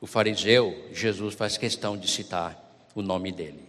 O 0.00 0.06
fariseu, 0.06 0.88
Jesus 0.92 1.34
faz 1.34 1.56
questão 1.56 1.96
de 1.96 2.06
citar 2.08 2.60
o 2.94 3.02
nome 3.02 3.32
dele. 3.32 3.64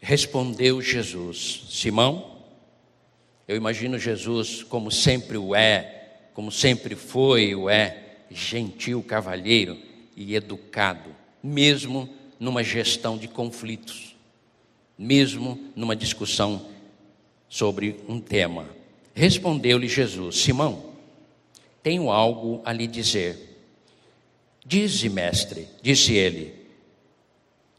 Respondeu 0.00 0.80
Jesus: 0.82 1.64
Simão, 1.70 2.31
eu 3.46 3.56
imagino 3.56 3.98
Jesus 3.98 4.62
como 4.62 4.90
sempre 4.90 5.36
o 5.36 5.54
é, 5.54 6.02
como 6.34 6.50
sempre 6.50 6.94
foi 6.94 7.54
o 7.54 7.68
é. 7.68 7.98
gentil, 8.30 9.02
cavalheiro 9.02 9.76
e 10.16 10.34
educado, 10.34 11.14
mesmo 11.42 12.08
numa 12.40 12.64
gestão 12.64 13.18
de 13.18 13.28
conflitos, 13.28 14.16
mesmo 14.96 15.60
numa 15.76 15.94
discussão 15.94 16.66
sobre 17.48 17.96
um 18.08 18.18
tema. 18.18 18.66
Respondeu-lhe 19.14 19.88
Jesus: 19.88 20.38
Simão, 20.38 20.92
tenho 21.82 22.10
algo 22.10 22.62
a 22.64 22.72
lhe 22.72 22.86
dizer. 22.86 23.50
Dize, 24.64 25.08
mestre, 25.08 25.68
disse 25.82 26.14
ele. 26.14 26.54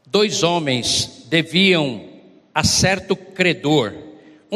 Dois 0.06 0.42
homens 0.42 1.24
deviam 1.26 2.08
a 2.54 2.62
certo 2.62 3.16
credor. 3.16 4.03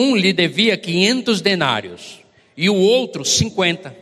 Um 0.01 0.15
lhe 0.15 0.33
devia 0.33 0.77
quinhentos 0.77 1.41
denários 1.41 2.21
e 2.57 2.71
o 2.71 2.77
outro 2.77 3.25
cinquenta. 3.25 3.97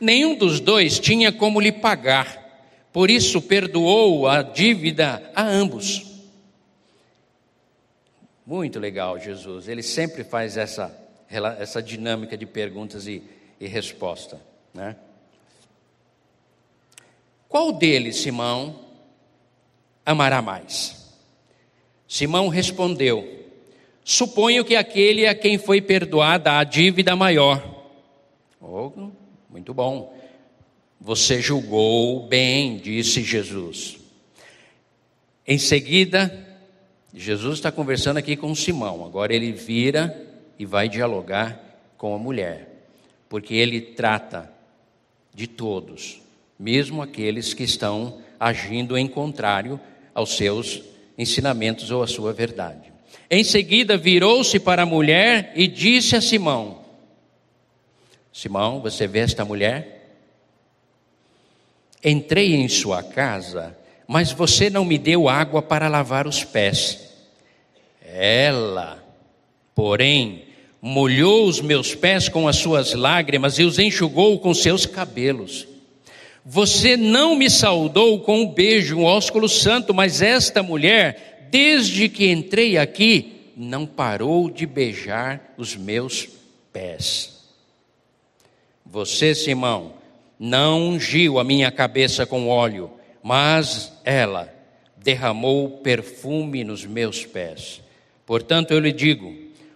Nenhum 0.00 0.34
dos 0.34 0.60
dois 0.60 0.98
tinha 0.98 1.30
como 1.30 1.60
lhe 1.60 1.70
pagar, 1.70 2.88
por 2.90 3.10
isso 3.10 3.42
perdoou 3.42 4.26
a 4.26 4.40
dívida 4.40 5.30
a 5.34 5.42
ambos. 5.46 6.06
Muito 8.46 8.78
legal, 8.78 9.18
Jesus. 9.18 9.68
Ele 9.68 9.82
sempre 9.82 10.24
faz 10.24 10.56
essa, 10.56 10.90
essa 11.58 11.82
dinâmica 11.82 12.34
de 12.34 12.46
perguntas 12.46 13.06
e, 13.06 13.22
e 13.60 13.66
resposta. 13.66 14.40
Né? 14.72 14.96
Qual 17.46 17.72
deles, 17.72 18.16
Simão, 18.16 18.86
amará 20.06 20.40
mais? 20.40 21.14
Simão 22.08 22.48
respondeu: 22.48 23.39
Suponho 24.10 24.64
que 24.64 24.74
aquele 24.74 25.24
a 25.28 25.36
quem 25.36 25.56
foi 25.56 25.80
perdoada 25.80 26.58
a 26.58 26.64
dívida 26.64 27.14
maior. 27.14 27.62
Oh, 28.60 28.90
muito 29.48 29.72
bom. 29.72 30.12
Você 31.00 31.40
julgou 31.40 32.26
bem, 32.26 32.76
disse 32.78 33.22
Jesus. 33.22 33.98
Em 35.46 35.58
seguida, 35.58 36.44
Jesus 37.14 37.58
está 37.58 37.70
conversando 37.70 38.16
aqui 38.16 38.34
com 38.34 38.52
Simão. 38.52 39.06
Agora 39.06 39.32
ele 39.32 39.52
vira 39.52 40.20
e 40.58 40.66
vai 40.66 40.88
dialogar 40.88 41.60
com 41.96 42.12
a 42.12 42.18
mulher, 42.18 42.68
porque 43.28 43.54
ele 43.54 43.80
trata 43.80 44.52
de 45.32 45.46
todos, 45.46 46.20
mesmo 46.58 47.00
aqueles 47.00 47.54
que 47.54 47.62
estão 47.62 48.20
agindo 48.40 48.98
em 48.98 49.06
contrário 49.06 49.78
aos 50.12 50.36
seus 50.36 50.82
ensinamentos 51.16 51.92
ou 51.92 52.02
à 52.02 52.08
sua 52.08 52.32
verdade. 52.32 52.89
Em 53.30 53.44
seguida, 53.44 53.96
virou-se 53.96 54.58
para 54.58 54.82
a 54.82 54.86
mulher 54.86 55.52
e 55.54 55.68
disse 55.68 56.16
a 56.16 56.20
Simão: 56.20 56.80
Simão, 58.32 58.80
você 58.80 59.06
vê 59.06 59.20
esta 59.20 59.44
mulher? 59.44 60.18
Entrei 62.02 62.54
em 62.54 62.68
sua 62.68 63.02
casa, 63.02 63.76
mas 64.08 64.32
você 64.32 64.68
não 64.68 64.84
me 64.84 64.98
deu 64.98 65.28
água 65.28 65.62
para 65.62 65.88
lavar 65.88 66.26
os 66.26 66.42
pés. 66.42 67.08
Ela, 68.04 69.00
porém, 69.74 70.46
molhou 70.82 71.46
os 71.46 71.60
meus 71.60 71.94
pés 71.94 72.28
com 72.28 72.48
as 72.48 72.56
suas 72.56 72.94
lágrimas 72.94 73.58
e 73.58 73.62
os 73.62 73.78
enxugou 73.78 74.40
com 74.40 74.52
seus 74.52 74.86
cabelos. 74.86 75.68
Você 76.44 76.96
não 76.96 77.36
me 77.36 77.50
saudou 77.50 78.20
com 78.20 78.40
um 78.40 78.46
beijo, 78.46 78.96
um 78.96 79.04
ósculo 79.04 79.48
santo, 79.48 79.92
mas 79.92 80.22
esta 80.22 80.62
mulher, 80.62 81.29
desde 81.50 82.08
que 82.08 82.30
entrei 82.30 82.78
aqui, 82.78 83.52
não 83.56 83.84
parou 83.84 84.48
de 84.48 84.66
beijar 84.66 85.54
os 85.56 85.76
meus 85.76 86.28
pés. 86.72 87.44
Você, 88.86 89.34
Simão, 89.34 89.94
não 90.38 90.88
ungiu 90.88 91.38
a 91.38 91.44
minha 91.44 91.70
cabeça 91.70 92.24
com 92.24 92.48
óleo, 92.48 92.90
mas 93.22 93.92
ela 94.04 94.52
derramou 94.96 95.78
perfume 95.78 96.64
nos 96.64 96.84
meus 96.86 97.26
pés. 97.26 97.82
Portanto, 98.24 98.70
eu 98.70 98.80
lhe 98.80 98.92
digo: 98.92 99.34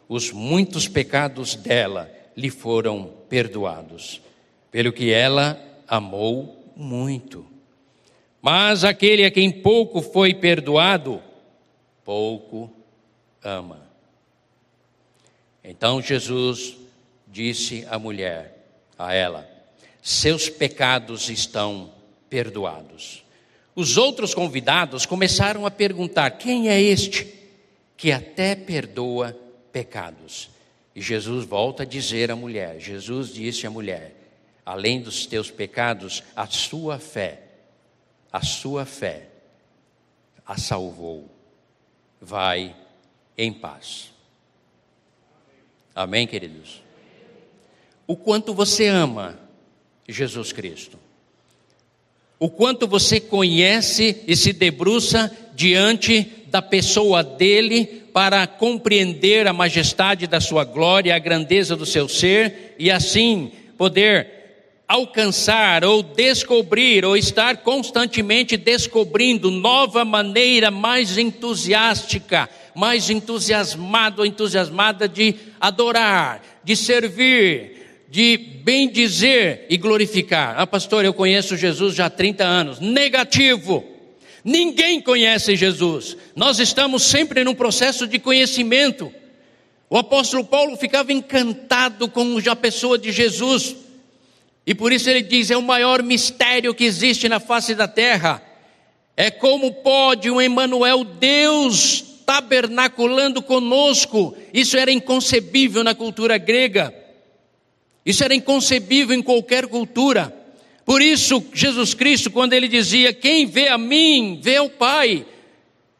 os 0.08 0.32
muitos 0.32 0.88
pecados 0.88 1.54
dela 1.54 2.10
lhe 2.36 2.50
foram 2.50 3.10
perdoados, 3.28 4.20
pelo 4.70 4.92
que 4.92 5.12
ela 5.12 5.60
amou 5.86 6.72
muito. 6.76 7.46
Mas 8.40 8.84
aquele 8.84 9.24
a 9.24 9.30
quem 9.30 9.50
pouco 9.50 10.02
foi 10.02 10.34
perdoado, 10.34 11.22
pouco 12.04 12.70
ama. 13.42 13.80
Então 15.62 16.02
Jesus 16.02 16.76
disse 17.26 17.86
à 17.88 17.98
mulher, 17.98 18.66
a 18.98 19.12
ela: 19.12 19.48
Seus 20.02 20.48
pecados 20.48 21.28
estão 21.28 21.92
perdoados. 22.28 23.24
Os 23.74 23.96
outros 23.96 24.34
convidados 24.34 25.06
começaram 25.06 25.66
a 25.66 25.70
perguntar: 25.70 26.32
Quem 26.32 26.68
é 26.68 26.80
este 26.80 27.32
que 27.96 28.12
até 28.12 28.54
perdoa 28.54 29.36
pecados? 29.72 30.50
E 30.94 31.00
Jesus 31.00 31.44
volta 31.44 31.82
a 31.82 31.86
dizer 31.86 32.30
à 32.30 32.36
mulher: 32.36 32.78
Jesus 32.78 33.32
disse 33.32 33.66
à 33.66 33.70
mulher: 33.70 34.14
além 34.64 35.00
dos 35.00 35.26
teus 35.26 35.50
pecados, 35.50 36.22
a 36.34 36.46
sua 36.46 36.98
fé, 36.98 37.42
a 38.32 38.42
sua 38.42 38.84
fé 38.84 39.28
a 40.46 40.58
salvou. 40.58 41.33
Vai 42.20 42.74
em 43.36 43.52
paz. 43.52 44.12
Amém, 45.94 46.26
queridos? 46.26 46.82
O 48.06 48.16
quanto 48.16 48.52
você 48.52 48.86
ama 48.86 49.38
Jesus 50.08 50.52
Cristo. 50.52 50.98
O 52.38 52.50
quanto 52.50 52.86
você 52.86 53.20
conhece 53.20 54.22
e 54.26 54.36
se 54.36 54.52
debruça 54.52 55.34
diante 55.54 56.44
da 56.48 56.60
pessoa 56.60 57.22
dele 57.22 58.02
para 58.12 58.46
compreender 58.46 59.46
a 59.46 59.52
majestade 59.52 60.26
da 60.26 60.40
sua 60.40 60.64
glória, 60.64 61.14
a 61.14 61.18
grandeza 61.18 61.74
do 61.74 61.86
seu 61.86 62.08
ser 62.08 62.74
e 62.78 62.90
assim 62.90 63.50
poder 63.78 64.43
alcançar 64.86 65.84
ou 65.84 66.02
descobrir 66.02 67.04
ou 67.04 67.16
estar 67.16 67.58
constantemente 67.58 68.56
descobrindo 68.56 69.50
nova 69.50 70.04
maneira 70.04 70.70
mais 70.70 71.16
entusiástica, 71.16 72.48
mais 72.74 73.08
entusiasmado 73.08 74.20
ou 74.20 74.26
entusiasmada 74.26 75.08
de 75.08 75.34
adorar, 75.60 76.42
de 76.62 76.76
servir, 76.76 78.04
de 78.10 78.36
bem 78.36 78.88
dizer 78.88 79.66
e 79.70 79.76
glorificar. 79.76 80.54
Ah, 80.58 80.66
pastor, 80.66 81.04
eu 81.04 81.14
conheço 81.14 81.56
Jesus 81.56 81.94
já 81.94 82.06
há 82.06 82.10
30 82.10 82.44
anos. 82.44 82.80
Negativo. 82.80 83.84
Ninguém 84.44 85.00
conhece 85.00 85.56
Jesus. 85.56 86.16
Nós 86.36 86.58
estamos 86.58 87.02
sempre 87.02 87.42
num 87.42 87.54
processo 87.54 88.06
de 88.06 88.18
conhecimento. 88.18 89.10
O 89.88 89.96
apóstolo 89.96 90.44
Paulo 90.44 90.76
ficava 90.76 91.12
encantado 91.12 92.08
com 92.08 92.36
a 92.46 92.56
pessoa 92.56 92.98
de 92.98 93.10
Jesus 93.10 93.83
e 94.66 94.74
por 94.74 94.92
isso 94.92 95.10
ele 95.10 95.22
diz: 95.22 95.50
é 95.50 95.56
o 95.56 95.62
maior 95.62 96.02
mistério 96.02 96.74
que 96.74 96.84
existe 96.84 97.28
na 97.28 97.38
face 97.38 97.74
da 97.74 97.86
terra. 97.86 98.42
É 99.16 99.30
como 99.30 99.72
pode 99.74 100.30
um 100.30 100.40
Emmanuel, 100.40 101.04
Deus 101.04 102.04
tabernaculando 102.26 103.42
conosco. 103.42 104.34
Isso 104.52 104.76
era 104.76 104.90
inconcebível 104.90 105.84
na 105.84 105.94
cultura 105.94 106.38
grega. 106.38 106.92
Isso 108.04 108.24
era 108.24 108.34
inconcebível 108.34 109.16
em 109.16 109.22
qualquer 109.22 109.66
cultura. 109.66 110.34
Por 110.84 111.00
isso, 111.00 111.44
Jesus 111.52 111.94
Cristo, 111.94 112.30
quando 112.30 112.54
ele 112.54 112.66
dizia: 112.66 113.12
Quem 113.12 113.46
vê 113.46 113.68
a 113.68 113.78
mim, 113.78 114.38
vê 114.42 114.58
o 114.60 114.70
Pai. 114.70 115.26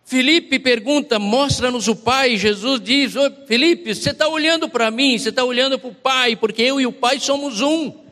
Felipe 0.06 0.58
pergunta: 0.58 1.18
Mostra-nos 1.18 1.86
o 1.86 1.94
Pai. 1.94 2.36
Jesus 2.36 2.80
diz: 2.80 3.14
Felipe, 3.46 3.94
você 3.94 4.10
está 4.10 4.26
olhando 4.26 4.68
para 4.68 4.90
mim, 4.90 5.18
você 5.18 5.28
está 5.28 5.44
olhando 5.44 5.78
para 5.78 5.90
o 5.90 5.94
Pai, 5.94 6.34
porque 6.34 6.62
eu 6.62 6.80
e 6.80 6.86
o 6.86 6.92
Pai 6.92 7.20
somos 7.20 7.60
um. 7.60 8.03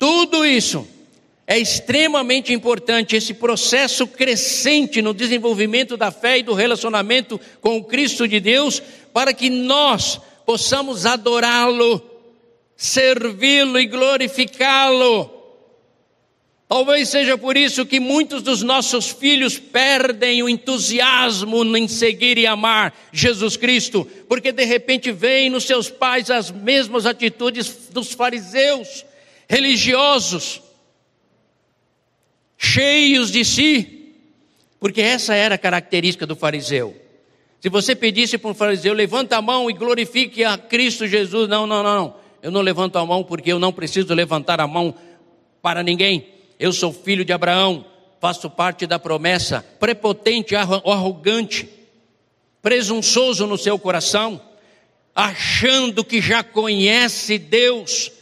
Tudo 0.00 0.46
isso 0.46 0.88
é 1.46 1.58
extremamente 1.58 2.54
importante, 2.54 3.16
esse 3.16 3.34
processo 3.34 4.06
crescente 4.06 5.02
no 5.02 5.12
desenvolvimento 5.12 5.94
da 5.94 6.10
fé 6.10 6.38
e 6.38 6.42
do 6.42 6.54
relacionamento 6.54 7.38
com 7.60 7.76
o 7.76 7.84
Cristo 7.84 8.26
de 8.26 8.40
Deus, 8.40 8.82
para 9.12 9.34
que 9.34 9.50
nós 9.50 10.18
possamos 10.46 11.04
adorá-lo, 11.04 12.02
servi-lo 12.74 13.78
e 13.78 13.84
glorificá-lo. 13.84 15.28
Talvez 16.66 17.10
seja 17.10 17.36
por 17.36 17.54
isso 17.54 17.84
que 17.84 18.00
muitos 18.00 18.40
dos 18.40 18.62
nossos 18.62 19.10
filhos 19.10 19.58
perdem 19.58 20.42
o 20.42 20.48
entusiasmo 20.48 21.76
em 21.76 21.86
seguir 21.86 22.38
e 22.38 22.46
amar 22.46 22.96
Jesus 23.12 23.58
Cristo, 23.58 24.08
porque 24.26 24.50
de 24.50 24.64
repente 24.64 25.12
veem 25.12 25.50
nos 25.50 25.64
seus 25.64 25.90
pais 25.90 26.30
as 26.30 26.50
mesmas 26.50 27.04
atitudes 27.04 27.90
dos 27.92 28.14
fariseus 28.14 29.04
religiosos, 29.50 30.62
cheios 32.56 33.32
de 33.32 33.44
si, 33.44 34.14
porque 34.78 35.00
essa 35.00 35.34
era 35.34 35.56
a 35.56 35.58
característica 35.58 36.24
do 36.24 36.36
fariseu. 36.36 36.96
Se 37.60 37.68
você 37.68 37.96
pedisse 37.96 38.38
para 38.38 38.48
um 38.48 38.54
fariseu, 38.54 38.94
levanta 38.94 39.36
a 39.36 39.42
mão 39.42 39.68
e 39.68 39.72
glorifique 39.72 40.44
a 40.44 40.56
Cristo 40.56 41.04
Jesus, 41.04 41.48
não, 41.48 41.66
não, 41.66 41.82
não, 41.82 41.96
não. 41.96 42.16
Eu 42.40 42.52
não 42.52 42.60
levanto 42.60 42.96
a 42.96 43.04
mão 43.04 43.24
porque 43.24 43.52
eu 43.52 43.58
não 43.58 43.72
preciso 43.72 44.14
levantar 44.14 44.60
a 44.60 44.68
mão 44.68 44.94
para 45.60 45.82
ninguém. 45.82 46.28
Eu 46.56 46.72
sou 46.72 46.92
filho 46.92 47.24
de 47.24 47.32
Abraão, 47.32 47.84
faço 48.20 48.48
parte 48.48 48.86
da 48.86 49.00
promessa, 49.00 49.66
prepotente, 49.80 50.54
arrogante, 50.54 51.68
presunçoso 52.62 53.48
no 53.48 53.58
seu 53.58 53.80
coração, 53.80 54.40
achando 55.12 56.04
que 56.04 56.20
já 56.20 56.44
conhece 56.44 57.36
Deus, 57.36 58.12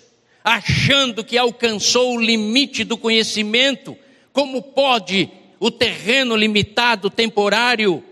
achando 0.49 1.23
que 1.23 1.37
alcançou 1.37 2.17
o 2.17 2.21
limite 2.21 2.83
do 2.83 2.97
conhecimento, 2.97 3.95
como 4.33 4.63
pode 4.63 5.29
o 5.61 5.71
terreno 5.71 6.35
limitado, 6.35 7.11
temporário, 7.11 8.03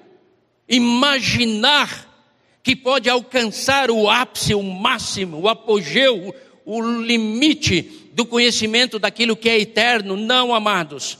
imaginar 0.68 2.14
que 2.62 2.76
pode 2.76 3.08
alcançar 3.08 3.90
o 3.90 4.10
ápice, 4.10 4.54
o 4.54 4.62
máximo, 4.62 5.40
o 5.40 5.48
apogeu, 5.48 6.34
o 6.66 6.82
limite 7.00 8.10
do 8.12 8.26
conhecimento 8.26 8.98
daquilo 8.98 9.34
que 9.34 9.48
é 9.48 9.58
eterno? 9.58 10.14
Não, 10.14 10.54
amados. 10.54 11.16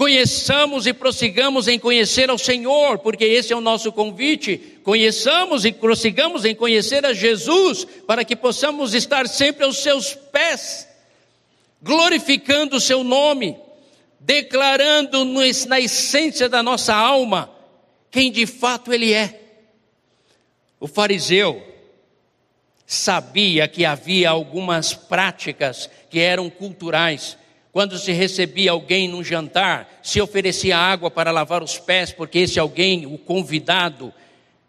Conheçamos 0.00 0.86
e 0.86 0.94
prossigamos 0.94 1.68
em 1.68 1.78
conhecer 1.78 2.30
ao 2.30 2.38
Senhor, 2.38 3.00
porque 3.00 3.22
esse 3.22 3.52
é 3.52 3.56
o 3.56 3.60
nosso 3.60 3.92
convite. 3.92 4.56
Conheçamos 4.82 5.66
e 5.66 5.72
prossigamos 5.72 6.46
em 6.46 6.54
conhecer 6.54 7.04
a 7.04 7.12
Jesus, 7.12 7.86
para 8.06 8.24
que 8.24 8.34
possamos 8.34 8.94
estar 8.94 9.28
sempre 9.28 9.62
aos 9.62 9.76
seus 9.82 10.14
pés, 10.14 10.88
glorificando 11.82 12.76
o 12.76 12.80
seu 12.80 13.04
nome, 13.04 13.58
declarando 14.18 15.22
na 15.68 15.78
essência 15.78 16.48
da 16.48 16.62
nossa 16.62 16.94
alma 16.94 17.50
quem 18.10 18.32
de 18.32 18.46
fato 18.46 18.94
ele 18.94 19.12
é. 19.12 19.38
O 20.80 20.86
fariseu 20.86 21.62
sabia 22.86 23.68
que 23.68 23.84
havia 23.84 24.30
algumas 24.30 24.94
práticas 24.94 25.90
que 26.08 26.20
eram 26.20 26.48
culturais 26.48 27.36
quando 27.72 27.98
se 27.98 28.10
recebia 28.12 28.72
alguém 28.72 29.06
num 29.06 29.22
jantar, 29.22 30.00
se 30.02 30.20
oferecia 30.20 30.76
água 30.76 31.10
para 31.10 31.30
lavar 31.30 31.62
os 31.62 31.78
pés, 31.78 32.12
porque 32.12 32.40
esse 32.40 32.58
alguém, 32.58 33.06
o 33.06 33.16
convidado, 33.16 34.12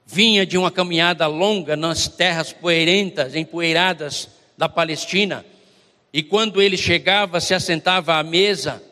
vinha 0.06 0.46
de 0.46 0.58
uma 0.58 0.70
caminhada 0.70 1.26
longa 1.26 1.76
nas 1.76 2.08
terras 2.08 2.54
poeirentas, 2.54 3.34
empoeiradas 3.36 4.30
da 4.56 4.70
Palestina. 4.70 5.44
E 6.14 6.22
quando 6.22 6.62
ele 6.62 6.78
chegava, 6.78 7.40
se 7.40 7.56
assentava 7.56 8.16
à 8.16 8.24
mesa, 8.24 8.84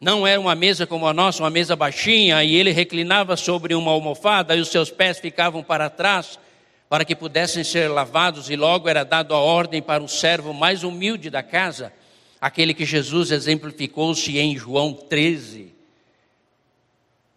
não 0.00 0.26
era 0.26 0.40
uma 0.40 0.56
mesa 0.56 0.84
como 0.84 1.06
a 1.06 1.14
nossa, 1.14 1.42
uma 1.44 1.50
mesa 1.50 1.76
baixinha, 1.76 2.42
e 2.42 2.56
ele 2.56 2.72
reclinava 2.72 3.36
sobre 3.36 3.74
uma 3.74 3.92
almofada 3.92 4.56
e 4.56 4.60
os 4.60 4.68
seus 4.68 4.90
pés 4.90 5.20
ficavam 5.20 5.62
para 5.62 5.88
trás, 5.88 6.40
para 6.88 7.04
que 7.04 7.14
pudessem 7.14 7.62
ser 7.62 7.88
lavados, 7.88 8.50
e 8.50 8.56
logo 8.56 8.88
era 8.88 9.04
dado 9.04 9.32
a 9.32 9.38
ordem 9.38 9.80
para 9.80 10.02
o 10.02 10.08
servo 10.08 10.52
mais 10.52 10.82
humilde 10.82 11.30
da 11.30 11.42
casa 11.42 11.92
aquele 12.40 12.74
que 12.74 12.84
Jesus 12.84 13.30
exemplificou-se 13.30 14.38
em 14.38 14.56
João 14.56 14.92
13, 14.92 15.72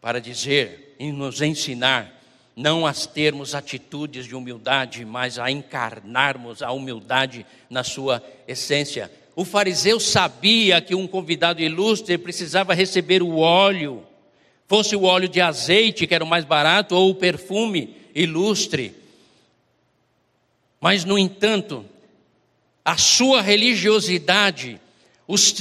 para 0.01 0.19
dizer 0.19 0.95
e 0.99 1.11
nos 1.11 1.41
ensinar 1.41 2.19
não 2.55 2.85
a 2.85 2.93
termos 2.93 3.55
atitudes 3.55 4.25
de 4.25 4.35
humildade, 4.35 5.05
mas 5.05 5.39
a 5.39 5.49
encarnarmos 5.49 6.61
a 6.61 6.71
humildade 6.73 7.45
na 7.69 7.85
sua 7.85 8.21
essência. 8.45 9.09
O 9.33 9.45
fariseu 9.45 9.97
sabia 9.97 10.81
que 10.81 10.93
um 10.93 11.07
convidado 11.07 11.61
ilustre 11.61 12.17
precisava 12.17 12.73
receber 12.73 13.23
o 13.23 13.37
óleo, 13.37 14.03
fosse 14.67 14.93
o 14.93 15.03
óleo 15.03 15.29
de 15.29 15.39
azeite, 15.39 16.05
que 16.05 16.13
era 16.13 16.23
o 16.23 16.27
mais 16.27 16.43
barato, 16.43 16.95
ou 16.95 17.11
o 17.11 17.15
perfume 17.15 17.95
ilustre. 18.13 18.93
Mas, 20.81 21.05
no 21.05 21.17
entanto, 21.17 21.85
a 22.83 22.97
sua 22.97 23.41
religiosidade 23.41 24.81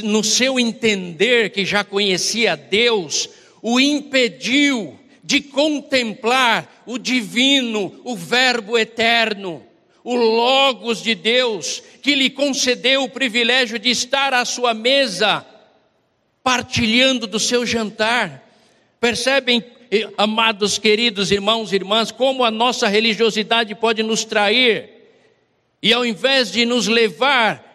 no 0.02 0.24
seu 0.24 0.58
entender 0.58 1.50
que 1.50 1.64
já 1.66 1.84
conhecia 1.84 2.56
Deus, 2.56 3.28
o 3.60 3.78
impediu 3.78 4.98
de 5.22 5.42
contemplar 5.42 6.82
o 6.86 6.96
divino, 6.96 8.00
o 8.02 8.16
Verbo 8.16 8.78
eterno, 8.78 9.62
o 10.02 10.14
Logos 10.14 11.02
de 11.02 11.14
Deus, 11.14 11.82
que 12.00 12.14
lhe 12.14 12.30
concedeu 12.30 13.02
o 13.02 13.10
privilégio 13.10 13.78
de 13.78 13.90
estar 13.90 14.32
à 14.32 14.42
sua 14.46 14.72
mesa, 14.72 15.44
partilhando 16.42 17.26
do 17.26 17.38
seu 17.38 17.66
jantar. 17.66 18.48
Percebem, 18.98 19.62
amados 20.16 20.78
queridos 20.78 21.30
irmãos 21.30 21.72
e 21.72 21.76
irmãs, 21.76 22.10
como 22.10 22.42
a 22.42 22.50
nossa 22.50 22.88
religiosidade 22.88 23.74
pode 23.74 24.02
nos 24.02 24.24
trair, 24.24 24.88
e 25.82 25.92
ao 25.92 26.06
invés 26.06 26.50
de 26.50 26.64
nos 26.64 26.88
levar 26.88 27.67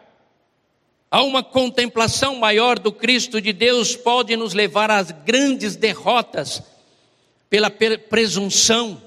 Há 1.13 1.21
uma 1.21 1.43
contemplação 1.43 2.37
maior 2.37 2.79
do 2.79 2.91
Cristo 2.91 3.39
de 3.39 3.53
Deus 3.53 3.95
pode 3.95 4.35
nos 4.35 4.55
levar 4.55 4.89
às 4.89 5.11
grandes 5.11 5.75
derrotas 5.75 6.63
pela 7.47 7.69
presunção, 7.69 8.99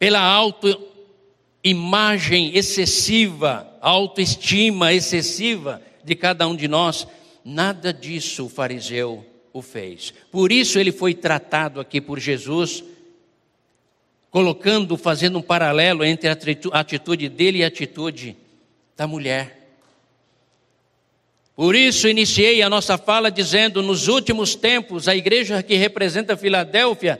pela 0.00 0.18
autoimagem 0.18 2.56
excessiva, 2.56 3.72
autoestima 3.80 4.92
excessiva 4.92 5.80
de 6.02 6.16
cada 6.16 6.48
um 6.48 6.56
de 6.56 6.66
nós. 6.66 7.06
Nada 7.44 7.92
disso 7.92 8.46
o 8.46 8.48
fariseu 8.48 9.24
o 9.52 9.62
fez. 9.62 10.12
Por 10.32 10.50
isso 10.50 10.80
ele 10.80 10.90
foi 10.90 11.14
tratado 11.14 11.78
aqui 11.78 12.00
por 12.00 12.18
Jesus, 12.18 12.82
colocando, 14.28 14.96
fazendo 14.96 15.38
um 15.38 15.42
paralelo 15.42 16.04
entre 16.04 16.28
a 16.28 16.36
atitude 16.80 17.28
dele 17.28 17.58
e 17.58 17.64
a 17.64 17.68
atitude 17.68 18.36
da 18.96 19.06
mulher. 19.06 19.55
Por 21.56 21.74
isso 21.74 22.06
iniciei 22.06 22.60
a 22.60 22.68
nossa 22.68 22.98
fala 22.98 23.30
dizendo: 23.30 23.82
nos 23.82 24.08
últimos 24.08 24.54
tempos, 24.54 25.08
a 25.08 25.16
igreja 25.16 25.62
que 25.62 25.74
representa 25.74 26.36
Filadélfia 26.36 27.18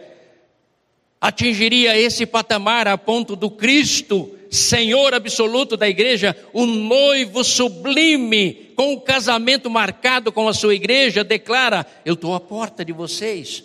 atingiria 1.18 1.98
esse 1.98 2.26
patamar 2.26 2.86
a 2.86 2.98
ponto 2.98 3.34
do 3.34 3.50
Cristo, 3.50 4.30
Senhor 4.50 5.14
absoluto 5.14 5.74
da 5.74 5.88
igreja, 5.88 6.36
o 6.52 6.66
noivo 6.66 7.42
sublime, 7.42 8.72
com 8.76 8.92
o 8.92 9.00
casamento 9.00 9.70
marcado 9.70 10.30
com 10.30 10.46
a 10.46 10.52
sua 10.52 10.74
igreja, 10.74 11.24
declara: 11.24 11.86
Eu 12.04 12.12
estou 12.12 12.34
à 12.34 12.40
porta 12.40 12.84
de 12.84 12.92
vocês, 12.92 13.64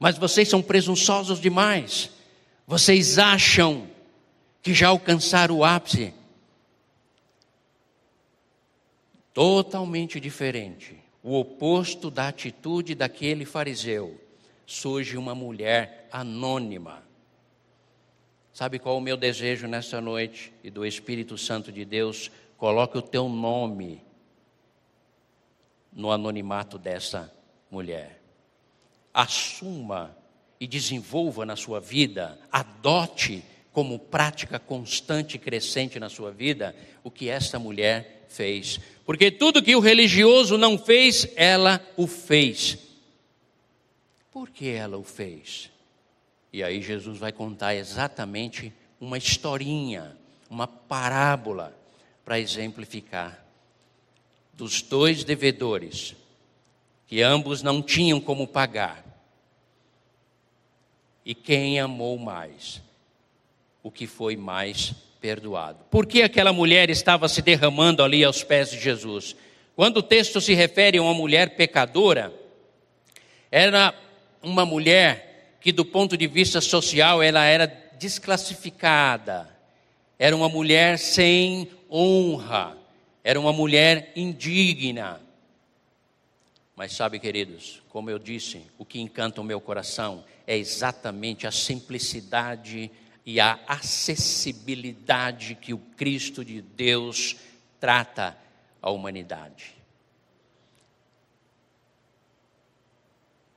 mas 0.00 0.18
vocês 0.18 0.48
são 0.48 0.60
presunçosos 0.60 1.40
demais, 1.40 2.10
vocês 2.66 3.20
acham 3.20 3.86
que 4.60 4.74
já 4.74 4.88
alcançaram 4.88 5.58
o 5.58 5.64
ápice 5.64 6.12
totalmente 9.36 10.18
diferente, 10.18 10.96
o 11.22 11.38
oposto 11.38 12.10
da 12.10 12.28
atitude 12.28 12.94
daquele 12.94 13.44
fariseu, 13.44 14.18
surge 14.64 15.18
uma 15.18 15.34
mulher 15.34 16.08
anônima. 16.10 17.02
Sabe 18.50 18.78
qual 18.78 18.94
é 18.94 18.98
o 18.98 19.02
meu 19.02 19.14
desejo 19.14 19.66
nessa 19.66 20.00
noite 20.00 20.54
e 20.64 20.70
do 20.70 20.86
Espírito 20.86 21.36
Santo 21.36 21.70
de 21.70 21.84
Deus? 21.84 22.30
Coloque 22.56 22.96
o 22.96 23.02
teu 23.02 23.28
nome 23.28 24.02
no 25.92 26.10
anonimato 26.10 26.78
dessa 26.78 27.30
mulher. 27.70 28.22
Assuma 29.12 30.16
e 30.58 30.66
desenvolva 30.66 31.44
na 31.44 31.56
sua 31.56 31.78
vida, 31.78 32.38
adote 32.50 33.44
como 33.70 33.98
prática 33.98 34.58
constante 34.58 35.34
e 35.34 35.38
crescente 35.38 36.00
na 36.00 36.08
sua 36.08 36.30
vida 36.30 36.74
o 37.04 37.10
que 37.10 37.28
esta 37.28 37.58
mulher 37.58 38.15
fez. 38.36 38.78
Porque 39.04 39.30
tudo 39.30 39.62
que 39.62 39.74
o 39.74 39.80
religioso 39.80 40.58
não 40.58 40.76
fez, 40.76 41.28
ela 41.36 41.84
o 41.96 42.06
fez. 42.06 42.78
Por 44.30 44.50
que 44.50 44.68
ela 44.68 44.98
o 44.98 45.02
fez? 45.02 45.70
E 46.52 46.62
aí 46.62 46.82
Jesus 46.82 47.18
vai 47.18 47.32
contar 47.32 47.74
exatamente 47.74 48.72
uma 49.00 49.16
historinha, 49.16 50.16
uma 50.50 50.66
parábola 50.66 51.76
para 52.24 52.38
exemplificar 52.38 53.44
dos 54.52 54.82
dois 54.82 55.24
devedores 55.24 56.16
que 57.06 57.22
ambos 57.22 57.62
não 57.62 57.80
tinham 57.82 58.20
como 58.20 58.48
pagar. 58.48 59.04
E 61.24 61.34
quem 61.34 61.78
amou 61.78 62.18
mais? 62.18 62.82
O 63.82 63.90
que 63.90 64.06
foi 64.06 64.36
mais 64.36 64.94
perdoado. 65.20 65.84
Por 65.90 66.06
que 66.06 66.22
aquela 66.22 66.52
mulher 66.52 66.90
estava 66.90 67.28
se 67.28 67.42
derramando 67.42 68.02
ali 68.02 68.24
aos 68.24 68.42
pés 68.42 68.70
de 68.70 68.78
Jesus? 68.78 69.36
Quando 69.74 69.98
o 69.98 70.02
texto 70.02 70.40
se 70.40 70.54
refere 70.54 70.98
a 70.98 71.02
uma 71.02 71.14
mulher 71.14 71.56
pecadora, 71.56 72.32
era 73.50 73.94
uma 74.42 74.64
mulher 74.64 75.58
que, 75.60 75.72
do 75.72 75.84
ponto 75.84 76.16
de 76.16 76.26
vista 76.26 76.60
social, 76.60 77.22
ela 77.22 77.44
era 77.44 77.66
desclassificada, 77.98 79.48
era 80.18 80.34
uma 80.34 80.48
mulher 80.48 80.98
sem 80.98 81.68
honra, 81.90 82.76
era 83.22 83.38
uma 83.38 83.52
mulher 83.52 84.12
indigna. 84.14 85.20
Mas 86.74 86.92
sabe, 86.92 87.18
queridos, 87.18 87.82
como 87.88 88.10
eu 88.10 88.18
disse, 88.18 88.62
o 88.78 88.84
que 88.84 89.00
encanta 89.00 89.40
o 89.40 89.44
meu 89.44 89.60
coração 89.60 90.24
é 90.46 90.56
exatamente 90.56 91.46
a 91.46 91.50
simplicidade 91.50 92.90
e 93.26 93.40
a 93.40 93.58
acessibilidade 93.66 95.56
que 95.56 95.74
o 95.74 95.78
Cristo 95.78 96.44
de 96.44 96.62
Deus 96.62 97.34
trata 97.80 98.38
a 98.80 98.88
humanidade. 98.88 99.74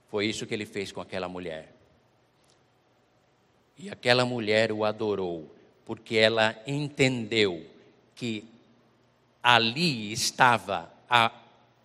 Foi 0.10 0.26
isso 0.26 0.48
que 0.48 0.56
ele 0.56 0.66
fez 0.66 0.92
com 0.92 1.00
aquela 1.00 1.30
mulher. 1.30 1.72
E 3.78 3.92
aquela 3.92 4.26
mulher 4.26 4.72
o 4.72 4.84
adorou, 4.84 5.56
porque 5.86 6.18
ela 6.18 6.60
entendeu 6.66 7.64
que 8.16 8.44
ali 9.42 10.12
estava 10.12 10.92
a 11.08 11.32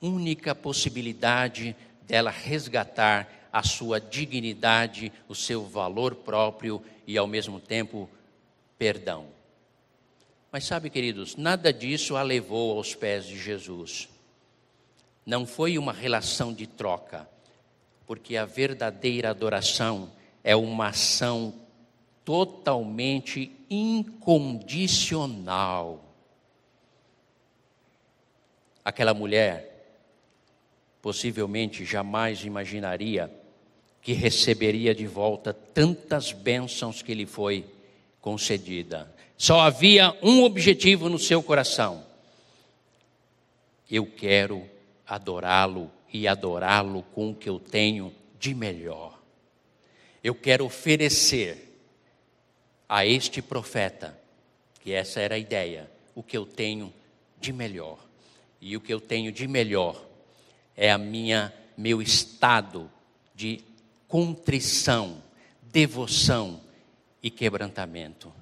única 0.00 0.54
possibilidade 0.54 1.76
dela 2.02 2.30
resgatar 2.30 3.48
a 3.52 3.62
sua 3.62 4.00
dignidade, 4.00 5.12
o 5.28 5.34
seu 5.34 5.64
valor 5.64 6.14
próprio 6.14 6.82
e, 7.06 7.18
ao 7.18 7.26
mesmo 7.26 7.60
tempo, 7.60 8.08
perdão. 8.78 9.26
Mas 10.50 10.64
sabe, 10.64 10.90
queridos, 10.90 11.36
nada 11.36 11.72
disso 11.72 12.16
a 12.16 12.22
levou 12.22 12.76
aos 12.76 12.94
pés 12.94 13.26
de 13.26 13.38
Jesus. 13.38 14.08
Não 15.26 15.46
foi 15.46 15.78
uma 15.78 15.92
relação 15.92 16.52
de 16.52 16.66
troca, 16.66 17.26
porque 18.06 18.36
a 18.36 18.44
verdadeira 18.44 19.30
adoração 19.30 20.12
é 20.42 20.54
uma 20.54 20.88
ação 20.88 21.54
totalmente 22.24 23.50
incondicional. 23.68 26.04
Aquela 28.84 29.14
mulher 29.14 29.72
possivelmente 31.02 31.84
jamais 31.84 32.44
imaginaria 32.44 33.43
que 34.04 34.12
receberia 34.12 34.94
de 34.94 35.06
volta 35.06 35.54
tantas 35.54 36.30
bênçãos 36.30 37.00
que 37.00 37.14
lhe 37.14 37.24
foi 37.24 37.64
concedida. 38.20 39.10
Só 39.36 39.60
havia 39.60 40.14
um 40.22 40.44
objetivo 40.44 41.08
no 41.08 41.18
seu 41.18 41.42
coração: 41.42 42.04
eu 43.90 44.04
quero 44.04 44.68
adorá-lo 45.06 45.90
e 46.12 46.28
adorá-lo 46.28 47.02
com 47.14 47.30
o 47.30 47.34
que 47.34 47.48
eu 47.48 47.58
tenho 47.58 48.14
de 48.38 48.54
melhor. 48.54 49.18
Eu 50.22 50.34
quero 50.34 50.66
oferecer 50.66 51.74
a 52.86 53.06
este 53.06 53.40
profeta, 53.40 54.18
que 54.80 54.92
essa 54.92 55.18
era 55.18 55.36
a 55.36 55.38
ideia, 55.38 55.90
o 56.14 56.22
que 56.22 56.36
eu 56.36 56.44
tenho 56.44 56.92
de 57.40 57.54
melhor. 57.54 57.98
E 58.60 58.76
o 58.76 58.82
que 58.82 58.92
eu 58.92 59.00
tenho 59.00 59.32
de 59.32 59.48
melhor 59.48 59.98
é 60.76 60.90
a 60.90 60.98
minha 60.98 61.52
meu 61.76 62.02
estado 62.02 62.90
de 63.34 63.64
contrição, 64.08 65.22
devoção 65.62 66.60
e 67.22 67.30
quebrantamento. 67.30 68.32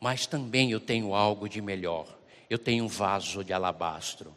Mas 0.00 0.26
também 0.26 0.70
eu 0.70 0.80
tenho 0.80 1.14
algo 1.14 1.48
de 1.48 1.60
melhor. 1.60 2.06
Eu 2.48 2.58
tenho 2.58 2.84
um 2.84 2.88
vaso 2.88 3.44
de 3.44 3.52
alabastro. 3.52 4.34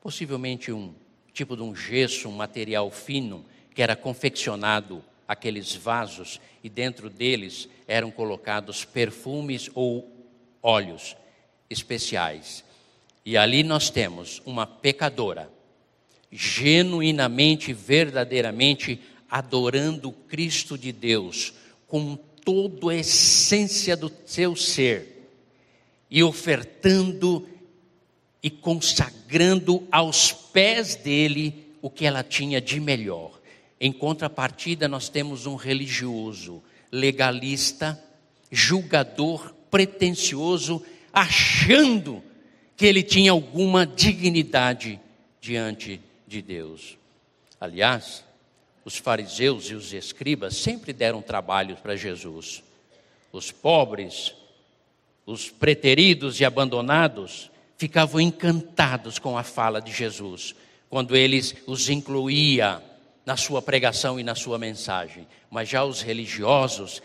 Possivelmente 0.00 0.72
um 0.72 0.94
tipo 1.32 1.56
de 1.56 1.62
um 1.62 1.74
gesso, 1.74 2.28
um 2.28 2.32
material 2.32 2.90
fino 2.90 3.44
que 3.74 3.82
era 3.82 3.96
confeccionado 3.96 5.02
aqueles 5.26 5.74
vasos 5.74 6.40
e 6.62 6.68
dentro 6.68 7.08
deles 7.08 7.68
eram 7.86 8.10
colocados 8.10 8.84
perfumes 8.84 9.70
ou 9.74 10.10
óleos 10.62 11.16
especiais. 11.70 12.64
E 13.24 13.36
ali 13.36 13.62
nós 13.62 13.88
temos 13.88 14.42
uma 14.44 14.66
pecadora, 14.66 15.50
genuinamente, 16.32 17.74
verdadeiramente 17.74 18.98
adorando 19.30 20.08
o 20.08 20.12
Cristo 20.12 20.78
de 20.78 20.90
Deus, 20.90 21.52
com 21.86 22.16
toda 22.42 22.90
a 22.90 22.96
essência 22.96 23.94
do 23.94 24.10
seu 24.24 24.56
ser, 24.56 25.28
e 26.10 26.22
ofertando 26.22 27.46
e 28.42 28.50
consagrando 28.50 29.86
aos 29.90 30.32
pés 30.32 30.96
dele 30.96 31.66
o 31.80 31.88
que 31.88 32.04
ela 32.04 32.22
tinha 32.22 32.60
de 32.60 32.80
melhor. 32.80 33.40
Em 33.80 33.92
contrapartida, 33.92 34.88
nós 34.88 35.08
temos 35.08 35.46
um 35.46 35.54
religioso, 35.54 36.62
legalista, 36.90 38.02
julgador, 38.50 39.54
pretensioso, 39.70 40.82
achando 41.12 42.22
que 42.76 42.86
ele 42.86 43.02
tinha 43.02 43.30
alguma 43.30 43.86
dignidade 43.86 45.00
diante 45.40 46.00
de 46.32 46.40
Deus. 46.40 46.96
Aliás, 47.60 48.24
os 48.84 48.96
fariseus 48.96 49.66
e 49.70 49.74
os 49.74 49.92
escribas 49.92 50.56
sempre 50.56 50.92
deram 50.92 51.20
trabalho 51.20 51.76
para 51.76 51.94
Jesus. 51.94 52.62
Os 53.30 53.52
pobres, 53.52 54.34
os 55.26 55.50
preteridos 55.50 56.40
e 56.40 56.44
abandonados 56.44 57.50
ficavam 57.76 58.20
encantados 58.20 59.18
com 59.18 59.36
a 59.36 59.42
fala 59.42 59.80
de 59.80 59.92
Jesus, 59.92 60.54
quando 60.88 61.14
eles 61.14 61.54
os 61.66 61.88
incluía 61.88 62.82
na 63.24 63.36
sua 63.36 63.60
pregação 63.60 64.18
e 64.18 64.22
na 64.22 64.34
sua 64.34 64.58
mensagem. 64.58 65.26
Mas 65.50 65.68
já 65.68 65.84
os 65.84 66.00
religiosos 66.00 67.02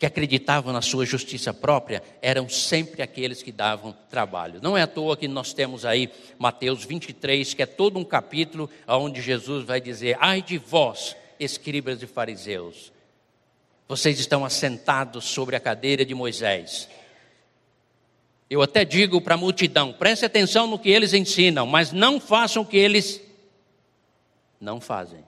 que 0.00 0.06
acreditavam 0.06 0.72
na 0.72 0.80
sua 0.80 1.04
justiça 1.04 1.52
própria 1.52 2.02
eram 2.22 2.48
sempre 2.48 3.02
aqueles 3.02 3.42
que 3.42 3.52
davam 3.52 3.94
trabalho. 4.08 4.58
Não 4.62 4.74
é 4.74 4.80
à 4.80 4.86
toa 4.86 5.14
que 5.14 5.28
nós 5.28 5.52
temos 5.52 5.84
aí 5.84 6.10
Mateus 6.38 6.86
23, 6.86 7.52
que 7.52 7.62
é 7.62 7.66
todo 7.66 7.98
um 7.98 8.04
capítulo 8.04 8.70
onde 8.88 9.20
Jesus 9.20 9.62
vai 9.62 9.78
dizer: 9.78 10.16
Ai 10.18 10.40
de 10.40 10.56
vós, 10.56 11.14
escribas 11.38 12.02
e 12.02 12.06
fariseus, 12.06 12.90
vocês 13.86 14.18
estão 14.18 14.42
assentados 14.42 15.26
sobre 15.26 15.54
a 15.54 15.60
cadeira 15.60 16.02
de 16.02 16.14
Moisés. 16.14 16.88
Eu 18.48 18.62
até 18.62 18.86
digo 18.86 19.20
para 19.20 19.34
a 19.34 19.38
multidão: 19.38 19.92
preste 19.92 20.24
atenção 20.24 20.66
no 20.66 20.78
que 20.78 20.88
eles 20.88 21.12
ensinam, 21.12 21.66
mas 21.66 21.92
não 21.92 22.18
façam 22.18 22.62
o 22.62 22.66
que 22.66 22.78
eles 22.78 23.20
não 24.58 24.80
fazem. 24.80 25.22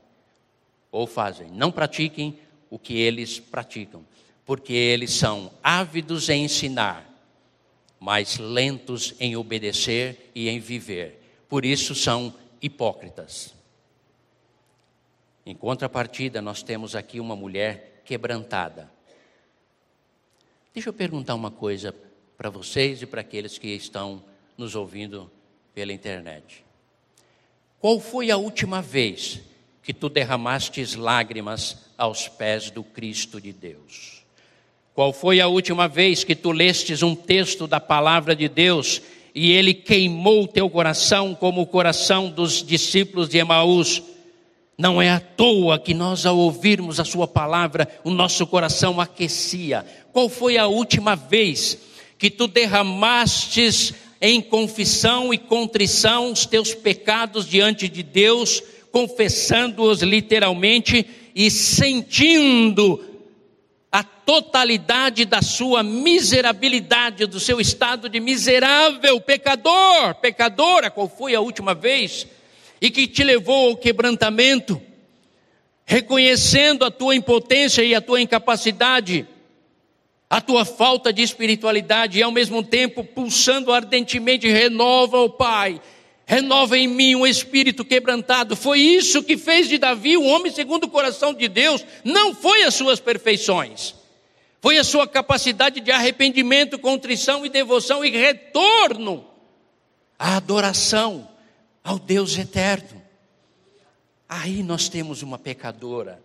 Ou 0.91 1.07
fazem, 1.07 1.49
não 1.51 1.71
pratiquem 1.71 2.39
o 2.71 2.79
que 2.79 2.99
eles 2.99 3.39
praticam 3.39 4.03
porque 4.45 4.73
eles 4.73 5.13
são 5.13 5.53
ávidos 5.63 6.29
em 6.29 6.45
ensinar, 6.45 7.09
mas 7.99 8.39
lentos 8.39 9.15
em 9.21 9.37
obedecer 9.37 10.31
e 10.35 10.49
em 10.49 10.59
viver. 10.59 11.21
Por 11.49 11.65
isso 11.65 11.95
são 11.95 12.35
hipócritas. 12.61 13.55
Em 15.45 15.55
contrapartida, 15.55 16.41
nós 16.41 16.63
temos 16.63 16.95
aqui 16.95 17.21
uma 17.21 17.37
mulher 17.37 18.03
quebrantada. 18.05 18.91
Deixa 20.73 20.89
eu 20.89 20.93
perguntar 20.93 21.35
uma 21.35 21.51
coisa 21.51 21.95
para 22.37 22.49
vocês 22.49 23.03
e 23.03 23.07
para 23.07 23.21
aqueles 23.21 23.59
que 23.59 23.69
estão 23.69 24.23
nos 24.57 24.75
ouvindo 24.75 25.31
pela 25.75 25.93
internet. 25.93 26.65
Qual 27.79 27.99
foi 27.99 28.31
a 28.31 28.37
última 28.37 28.81
vez 28.81 29.41
que 29.83 29.93
tu 29.93 30.09
derramastes 30.09 30.95
lágrimas 30.95 31.79
aos 31.99 32.29
pés 32.29 32.71
do 32.71 32.85
Cristo 32.85 33.41
de 33.41 33.53
Deus? 33.53 34.22
Qual 34.95 35.11
foi 35.11 35.41
a 35.41 35.49
última 35.49 35.89
vez 35.89 36.23
que 36.23 36.35
tu 36.35 36.53
lestes 36.53 37.03
um 37.03 37.15
texto 37.15 37.67
da 37.67 37.81
palavra 37.81 38.37
de 38.37 38.47
Deus 38.47 39.01
e 39.35 39.51
ele 39.51 39.73
queimou 39.73 40.47
teu 40.47 40.69
coração 40.69 41.35
como 41.35 41.63
o 41.63 41.67
coração 41.67 42.29
dos 42.29 42.63
discípulos 42.63 43.27
de 43.27 43.39
Emaús? 43.39 44.03
Não 44.77 45.01
é 45.01 45.09
à 45.09 45.19
toa 45.19 45.79
que 45.79 45.95
nós, 45.95 46.27
ao 46.27 46.37
ouvirmos 46.37 47.01
a 47.01 47.07
Sua 47.07 47.27
palavra, 47.27 47.89
o 48.05 48.11
nosso 48.11 48.47
coração 48.47 49.01
aquecia. 49.01 49.87
Qual 50.13 50.29
foi 50.29 50.59
a 50.59 50.67
última 50.67 51.17
vez 51.17 51.79
que 52.19 52.29
tu 52.29 52.47
derramastes 52.47 53.95
em 54.21 54.43
confissão 54.43 55.33
e 55.33 55.39
contrição 55.39 56.31
os 56.33 56.45
teus 56.45 56.75
pecados 56.75 57.49
diante 57.49 57.89
de 57.89 58.03
Deus, 58.03 58.63
confessando-os 58.93 60.03
literalmente 60.03 61.07
e 61.35 61.51
sentindo 61.51 63.12
totalidade 64.25 65.25
da 65.25 65.43
sua 65.43 65.83
miserabilidade, 65.83 67.27
do 67.27 67.41
seu 67.41 67.61
estado 67.61 68.09
de 68.09 68.21
miserável, 68.21 69.21
pecador, 69.21 70.15
pecadora, 70.21 70.91
qual 70.91 71.09
foi 71.09 71.35
a 71.35 71.41
última 71.41 71.75
vez, 71.75 72.27
e 72.81 72.91
que 72.91 73.07
te 73.07 73.23
levou 73.23 73.71
ao 73.71 73.77
quebrantamento, 73.77 74.81
reconhecendo 75.85 76.85
a 76.85 76.91
tua 76.91 77.15
impotência 77.15 77.83
e 77.83 77.95
a 77.95 78.01
tua 78.01 78.21
incapacidade, 78.21 79.27
a 80.31 80.41
tua 80.41 80.65
falta 80.65 81.13
de 81.13 81.23
espiritualidade, 81.23 82.19
e 82.19 82.23
ao 82.23 82.33
mesmo 82.33 82.63
tempo 82.63 83.05
pulsando 83.05 83.73
ardentemente, 83.73 84.49
renova, 84.49 85.19
o 85.19 85.29
Pai, 85.29 85.81
renova 86.25 86.79
em 86.79 86.87
mim 86.87 87.15
um 87.15 87.27
espírito 87.27 87.85
quebrantado. 87.85 88.57
Foi 88.57 88.81
isso 88.81 89.23
que 89.23 89.37
fez 89.37 89.69
de 89.69 89.77
Davi 89.77 90.17
um 90.17 90.27
homem 90.27 90.51
segundo 90.51 90.85
o 90.85 90.91
coração 90.91 91.35
de 91.35 91.49
Deus, 91.49 91.85
não 92.03 92.35
foi 92.35 92.63
as 92.63 92.75
suas 92.75 92.99
perfeições. 92.99 94.02
Foi 94.63 94.79
a 94.79 94.85
sua 94.85 95.09
capacidade 95.09 95.81
de 95.81 95.91
arrependimento, 95.91 96.79
contrição 96.79 97.45
e 97.45 97.49
devoção 97.49 98.05
e 98.05 98.11
retorno 98.11 99.27
à 100.17 100.37
adoração 100.37 101.29
ao 101.83 101.99
Deus 101.99 102.39
eterno. 102.39 103.03
Aí 104.29 104.63
nós 104.63 104.89
temos 104.89 105.21
uma 105.21 105.37
pecadora, 105.37 106.23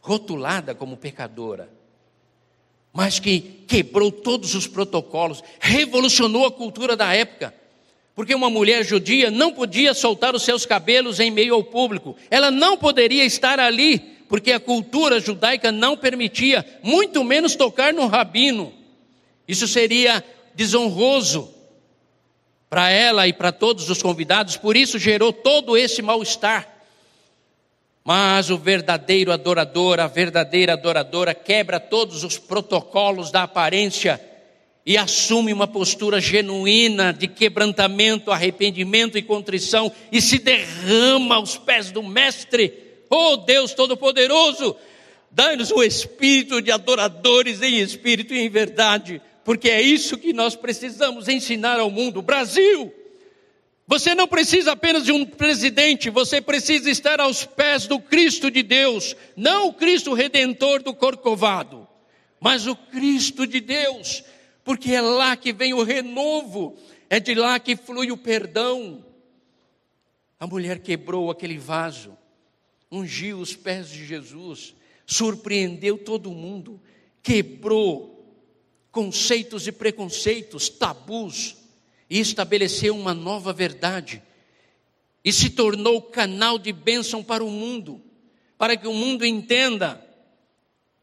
rotulada 0.00 0.74
como 0.74 0.96
pecadora, 0.96 1.70
mas 2.92 3.20
que 3.20 3.40
quebrou 3.68 4.10
todos 4.10 4.56
os 4.56 4.66
protocolos, 4.66 5.40
revolucionou 5.60 6.44
a 6.46 6.50
cultura 6.50 6.96
da 6.96 7.14
época 7.14 7.54
porque 8.14 8.34
uma 8.34 8.48
mulher 8.48 8.84
judia 8.84 9.30
não 9.30 9.52
podia 9.52 9.92
soltar 9.92 10.34
os 10.34 10.42
seus 10.42 10.64
cabelos 10.64 11.18
em 11.18 11.30
meio 11.30 11.54
ao 11.54 11.64
público, 11.64 12.16
ela 12.30 12.50
não 12.50 12.76
poderia 12.76 13.24
estar 13.24 13.58
ali, 13.58 14.13
porque 14.28 14.52
a 14.52 14.60
cultura 14.60 15.20
judaica 15.20 15.70
não 15.70 15.96
permitia, 15.96 16.64
muito 16.82 17.22
menos 17.22 17.54
tocar 17.54 17.92
no 17.92 18.06
rabino. 18.06 18.72
Isso 19.46 19.68
seria 19.68 20.24
desonroso 20.54 21.52
para 22.68 22.90
ela 22.90 23.28
e 23.28 23.32
para 23.32 23.52
todos 23.52 23.88
os 23.88 24.02
convidados, 24.02 24.56
por 24.56 24.76
isso 24.76 24.98
gerou 24.98 25.32
todo 25.32 25.76
esse 25.76 26.02
mal-estar. 26.02 26.68
Mas 28.02 28.50
o 28.50 28.58
verdadeiro 28.58 29.32
adorador, 29.32 30.00
a 30.00 30.06
verdadeira 30.06 30.74
adoradora, 30.74 31.34
quebra 31.34 31.80
todos 31.80 32.22
os 32.22 32.36
protocolos 32.36 33.30
da 33.30 33.44
aparência 33.44 34.20
e 34.84 34.98
assume 34.98 35.52
uma 35.52 35.66
postura 35.66 36.20
genuína 36.20 37.12
de 37.12 37.26
quebrantamento, 37.26 38.30
arrependimento 38.30 39.16
e 39.16 39.22
contrição 39.22 39.90
e 40.12 40.20
se 40.20 40.38
derrama 40.38 41.36
aos 41.36 41.56
pés 41.56 41.90
do 41.90 42.02
Mestre. 42.02 42.83
Oh 43.14 43.36
Deus 43.36 43.74
Todo-Poderoso, 43.74 44.76
dai-nos 45.30 45.70
o 45.70 45.82
espírito 45.82 46.60
de 46.60 46.70
adoradores 46.70 47.62
em 47.62 47.80
espírito 47.80 48.34
e 48.34 48.40
em 48.40 48.48
verdade, 48.48 49.20
porque 49.44 49.70
é 49.70 49.80
isso 49.80 50.16
que 50.16 50.32
nós 50.32 50.56
precisamos 50.56 51.28
ensinar 51.28 51.78
ao 51.78 51.90
mundo. 51.90 52.22
Brasil, 52.22 52.92
você 53.86 54.14
não 54.14 54.26
precisa 54.26 54.72
apenas 54.72 55.04
de 55.04 55.12
um 55.12 55.24
presidente, 55.24 56.10
você 56.10 56.40
precisa 56.40 56.90
estar 56.90 57.20
aos 57.20 57.44
pés 57.44 57.86
do 57.86 58.00
Cristo 58.00 58.50
de 58.50 58.62
Deus, 58.62 59.14
não 59.36 59.68
o 59.68 59.72
Cristo 59.74 60.14
redentor 60.14 60.82
do 60.82 60.94
Corcovado, 60.94 61.86
mas 62.40 62.66
o 62.66 62.74
Cristo 62.74 63.46
de 63.46 63.60
Deus 63.60 64.24
porque 64.64 64.92
é 64.92 65.00
lá 65.00 65.36
que 65.36 65.52
vem 65.52 65.74
o 65.74 65.82
renovo, 65.82 66.76
é 67.10 67.20
de 67.20 67.34
lá 67.34 67.60
que 67.60 67.76
flui 67.76 68.10
o 68.10 68.16
perdão. 68.16 69.04
A 70.40 70.46
mulher 70.46 70.78
quebrou 70.78 71.30
aquele 71.30 71.58
vaso, 71.58 72.16
ungiu 72.94 73.38
os 73.38 73.54
pés 73.54 73.88
de 73.88 74.04
Jesus, 74.06 74.74
surpreendeu 75.06 75.98
todo 75.98 76.30
mundo, 76.30 76.80
quebrou 77.22 78.14
conceitos 78.90 79.66
e 79.66 79.72
preconceitos, 79.72 80.68
tabus, 80.68 81.56
e 82.08 82.20
estabeleceu 82.20 82.96
uma 82.96 83.12
nova 83.12 83.52
verdade, 83.52 84.22
e 85.24 85.32
se 85.32 85.50
tornou 85.50 86.00
canal 86.00 86.58
de 86.58 86.72
bênção 86.72 87.22
para 87.22 87.42
o 87.42 87.50
mundo, 87.50 88.00
para 88.56 88.76
que 88.76 88.86
o 88.86 88.92
mundo 88.92 89.24
entenda, 89.24 90.00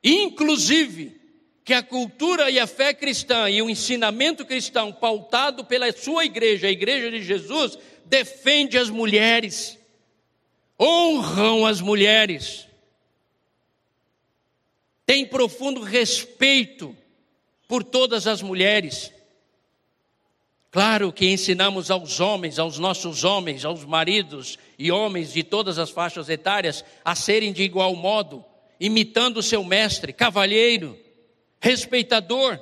inclusive, 0.04 1.20
que 1.64 1.74
a 1.74 1.84
cultura 1.84 2.50
e 2.50 2.60
a 2.60 2.66
fé 2.66 2.94
cristã 2.94 3.50
e 3.50 3.62
o 3.62 3.70
ensinamento 3.70 4.46
cristão 4.46 4.92
pautado 4.92 5.66
pela 5.66 5.92
sua 5.92 6.26
igreja, 6.26 6.68
a 6.68 6.72
igreja 6.72 7.12
de 7.12 7.22
Jesus, 7.22 7.78
defende 8.06 8.78
as 8.78 8.90
mulheres, 8.90 9.78
honram 10.82 11.66
as 11.66 11.80
mulheres, 11.80 12.68
tem 15.06 15.26
profundo 15.26 15.82
respeito 15.82 16.98
por 17.68 17.84
todas 17.84 18.26
as 18.26 18.42
mulheres. 18.42 19.14
Claro 20.72 21.12
que 21.12 21.28
ensinamos 21.28 21.92
aos 21.92 22.20
homens, 22.20 22.58
aos 22.58 22.80
nossos 22.80 23.24
homens, 23.24 23.66
aos 23.66 23.84
maridos 23.84 24.58
e 24.80 24.90
homens 24.90 25.34
de 25.34 25.44
todas 25.44 25.78
as 25.78 25.90
faixas 25.90 26.30
etárias 26.30 26.84
a 27.04 27.14
serem 27.14 27.52
de 27.52 27.62
igual 27.62 27.94
modo, 27.94 28.44
imitando 28.80 29.38
o 29.38 29.44
seu 29.44 29.64
mestre, 29.64 30.14
cavalheiro, 30.14 30.98
respeitador. 31.60 32.58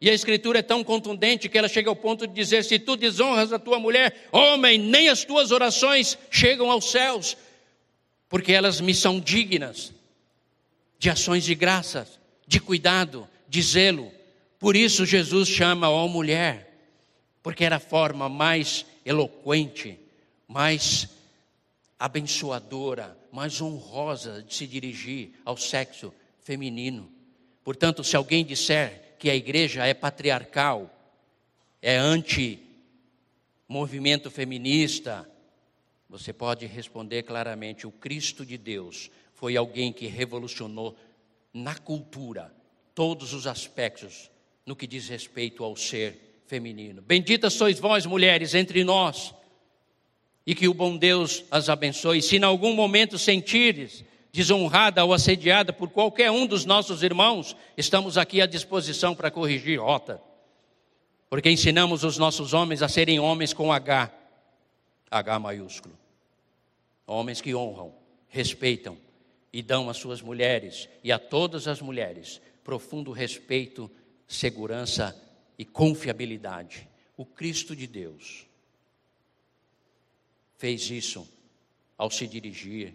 E 0.00 0.10
a 0.10 0.12
escritura 0.12 0.58
é 0.58 0.62
tão 0.62 0.84
contundente 0.84 1.48
que 1.48 1.56
ela 1.56 1.68
chega 1.68 1.88
ao 1.88 1.96
ponto 1.96 2.26
de 2.26 2.34
dizer: 2.34 2.64
se 2.64 2.78
tu 2.78 2.96
desonras 2.96 3.52
a 3.52 3.58
tua 3.58 3.78
mulher, 3.78 4.28
homem, 4.32 4.76
nem 4.76 5.08
as 5.08 5.24
tuas 5.24 5.50
orações 5.50 6.18
chegam 6.30 6.70
aos 6.70 6.90
céus, 6.90 7.36
porque 8.34 8.52
elas 8.52 8.80
me 8.80 8.92
são 8.92 9.20
dignas 9.20 9.92
de 10.98 11.08
ações 11.08 11.44
de 11.44 11.54
graça, 11.54 12.04
de 12.44 12.58
cuidado, 12.58 13.28
de 13.48 13.62
zelo. 13.62 14.10
Por 14.58 14.74
isso 14.74 15.06
Jesus 15.06 15.48
chama 15.48 15.88
ó 15.88 16.08
mulher, 16.08 16.68
porque 17.44 17.64
era 17.64 17.76
a 17.76 17.78
forma 17.78 18.28
mais 18.28 18.84
eloquente, 19.06 20.00
mais 20.48 21.08
abençoadora, 21.96 23.16
mais 23.30 23.60
honrosa 23.60 24.42
de 24.42 24.52
se 24.52 24.66
dirigir 24.66 25.30
ao 25.44 25.56
sexo 25.56 26.12
feminino. 26.42 27.08
Portanto, 27.62 28.02
se 28.02 28.16
alguém 28.16 28.44
disser 28.44 29.14
que 29.16 29.30
a 29.30 29.36
igreja 29.36 29.86
é 29.86 29.94
patriarcal, 29.94 30.92
é 31.80 31.96
anti-movimento 31.96 34.28
feminista, 34.28 35.24
você 36.14 36.32
pode 36.32 36.64
responder 36.66 37.24
claramente: 37.24 37.88
o 37.88 37.90
Cristo 37.90 38.46
de 38.46 38.56
Deus 38.56 39.10
foi 39.32 39.56
alguém 39.56 39.92
que 39.92 40.06
revolucionou 40.06 40.96
na 41.52 41.74
cultura 41.74 42.54
todos 42.94 43.32
os 43.32 43.48
aspectos 43.48 44.30
no 44.64 44.76
que 44.76 44.86
diz 44.86 45.08
respeito 45.08 45.64
ao 45.64 45.74
ser 45.74 46.42
feminino. 46.46 47.02
Benditas 47.02 47.54
sois 47.54 47.80
vós, 47.80 48.06
mulheres, 48.06 48.54
entre 48.54 48.84
nós, 48.84 49.34
e 50.46 50.54
que 50.54 50.68
o 50.68 50.74
bom 50.74 50.96
Deus 50.96 51.44
as 51.50 51.68
abençoe. 51.68 52.22
Se 52.22 52.36
em 52.36 52.44
algum 52.44 52.74
momento 52.74 53.18
sentires 53.18 54.04
desonrada 54.32 55.04
ou 55.04 55.12
assediada 55.12 55.72
por 55.72 55.90
qualquer 55.90 56.30
um 56.30 56.46
dos 56.46 56.64
nossos 56.64 57.02
irmãos, 57.02 57.56
estamos 57.76 58.16
aqui 58.16 58.40
à 58.40 58.46
disposição 58.46 59.16
para 59.16 59.32
corrigir 59.32 59.80
rota. 59.80 60.22
Porque 61.28 61.50
ensinamos 61.50 62.04
os 62.04 62.18
nossos 62.18 62.52
homens 62.52 62.82
a 62.82 62.88
serem 62.88 63.18
homens 63.18 63.52
com 63.52 63.72
H, 63.72 64.12
H 65.10 65.38
maiúsculo. 65.40 66.03
Homens 67.06 67.40
que 67.40 67.54
honram, 67.54 67.94
respeitam 68.28 68.96
e 69.52 69.62
dão 69.62 69.88
às 69.88 69.96
suas 69.96 70.20
mulheres 70.20 70.88
e 71.02 71.12
a 71.12 71.18
todas 71.18 71.68
as 71.68 71.80
mulheres 71.80 72.40
profundo 72.62 73.12
respeito, 73.12 73.90
segurança 74.26 75.14
e 75.58 75.64
confiabilidade. 75.64 76.88
O 77.16 77.24
Cristo 77.24 77.76
de 77.76 77.86
Deus 77.86 78.46
fez 80.56 80.90
isso 80.90 81.28
ao 81.96 82.10
se 82.10 82.26
dirigir 82.26 82.94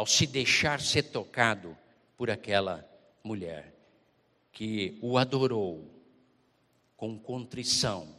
ao 0.00 0.06
se 0.06 0.26
deixar 0.26 0.80
ser 0.80 1.02
tocado 1.02 1.76
por 2.16 2.30
aquela 2.30 2.88
mulher 3.22 3.74
que 4.50 4.98
o 5.02 5.18
adorou 5.18 5.94
com 6.96 7.18
contrição, 7.18 8.16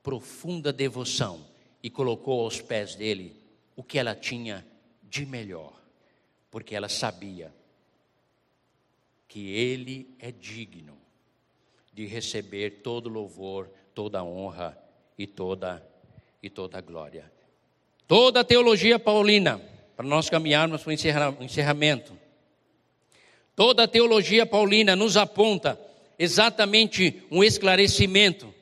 profunda 0.00 0.72
devoção 0.72 1.44
e 1.82 1.90
colocou 1.90 2.40
aos 2.42 2.60
pés 2.60 2.94
dele 2.94 3.35
o 3.76 3.84
que 3.84 3.98
ela 3.98 4.14
tinha 4.14 4.66
de 5.02 5.26
melhor, 5.26 5.72
porque 6.50 6.74
ela 6.74 6.88
sabia 6.88 7.54
que 9.28 9.50
ele 9.50 10.16
é 10.18 10.32
digno 10.32 10.96
de 11.92 12.06
receber 12.06 12.80
todo 12.82 13.08
louvor, 13.08 13.68
toda 13.94 14.24
honra 14.24 14.76
e 15.18 15.26
toda 15.26 15.86
e 16.42 16.48
toda 16.48 16.80
glória. 16.80 17.30
Toda 18.08 18.40
a 18.40 18.44
teologia 18.44 18.98
paulina 18.98 19.60
para 19.96 20.06
nós 20.06 20.30
caminharmos 20.30 20.82
para 20.82 20.90
o 20.90 21.42
encerramento. 21.42 22.16
Toda 23.54 23.84
a 23.84 23.88
teologia 23.88 24.46
paulina 24.46 24.94
nos 24.94 25.16
aponta 25.16 25.80
exatamente 26.18 27.22
um 27.30 27.42
esclarecimento 27.42 28.54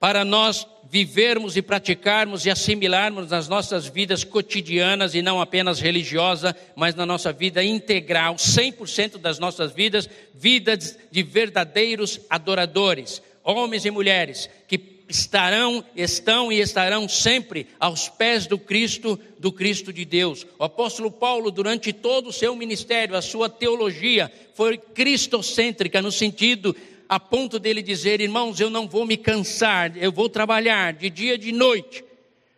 para 0.00 0.24
nós 0.24 0.66
vivermos 0.90 1.56
e 1.56 1.62
praticarmos 1.62 2.46
e 2.46 2.50
assimilarmos 2.50 3.30
nas 3.30 3.46
nossas 3.46 3.86
vidas 3.86 4.24
cotidianas 4.24 5.14
e 5.14 5.20
não 5.20 5.40
apenas 5.40 5.78
religiosa, 5.78 6.56
mas 6.74 6.94
na 6.94 7.04
nossa 7.04 7.32
vida 7.32 7.62
integral, 7.62 8.34
100% 8.34 9.18
das 9.18 9.38
nossas 9.38 9.72
vidas, 9.72 10.08
vidas 10.34 10.98
de 11.12 11.22
verdadeiros 11.22 12.18
adoradores, 12.28 13.22
homens 13.44 13.84
e 13.84 13.90
mulheres 13.90 14.48
que 14.66 15.00
estarão, 15.10 15.84
estão 15.94 16.50
e 16.50 16.60
estarão 16.60 17.08
sempre 17.08 17.66
aos 17.78 18.08
pés 18.08 18.46
do 18.46 18.56
Cristo, 18.58 19.18
do 19.38 19.52
Cristo 19.52 19.92
de 19.92 20.04
Deus. 20.04 20.46
O 20.58 20.64
apóstolo 20.64 21.10
Paulo, 21.10 21.50
durante 21.50 21.92
todo 21.92 22.28
o 22.28 22.32
seu 22.32 22.54
ministério, 22.56 23.16
a 23.16 23.22
sua 23.22 23.48
teologia 23.48 24.32
foi 24.54 24.78
cristocêntrica, 24.78 26.00
no 26.00 26.12
sentido, 26.12 26.74
a 27.10 27.18
ponto 27.18 27.58
dele 27.58 27.82
dizer: 27.82 28.20
irmãos, 28.20 28.60
eu 28.60 28.70
não 28.70 28.86
vou 28.86 29.04
me 29.04 29.16
cansar, 29.16 29.96
eu 29.96 30.12
vou 30.12 30.28
trabalhar 30.28 30.92
de 30.92 31.10
dia 31.10 31.34
e 31.34 31.38
de 31.38 31.50
noite, 31.50 32.04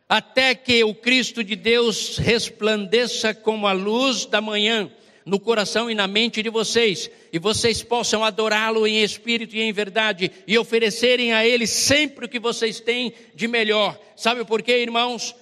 até 0.06 0.54
que 0.54 0.84
o 0.84 0.94
Cristo 0.94 1.42
de 1.42 1.56
Deus 1.56 2.18
resplandeça 2.18 3.32
como 3.32 3.66
a 3.66 3.72
luz 3.72 4.26
da 4.26 4.42
manhã 4.42 4.92
no 5.24 5.40
coração 5.40 5.90
e 5.90 5.94
na 5.94 6.06
mente 6.06 6.42
de 6.42 6.50
vocês, 6.50 7.10
e 7.32 7.38
vocês 7.38 7.82
possam 7.82 8.22
adorá-lo 8.22 8.86
em 8.86 9.02
espírito 9.02 9.56
e 9.56 9.62
em 9.62 9.72
verdade, 9.72 10.30
e 10.46 10.58
oferecerem 10.58 11.32
a 11.32 11.46
Ele 11.46 11.66
sempre 11.66 12.26
o 12.26 12.28
que 12.28 12.38
vocês 12.38 12.78
têm 12.78 13.14
de 13.34 13.48
melhor. 13.48 13.98
Sabe 14.14 14.44
por 14.44 14.60
quê, 14.62 14.82
irmãos? 14.82 15.34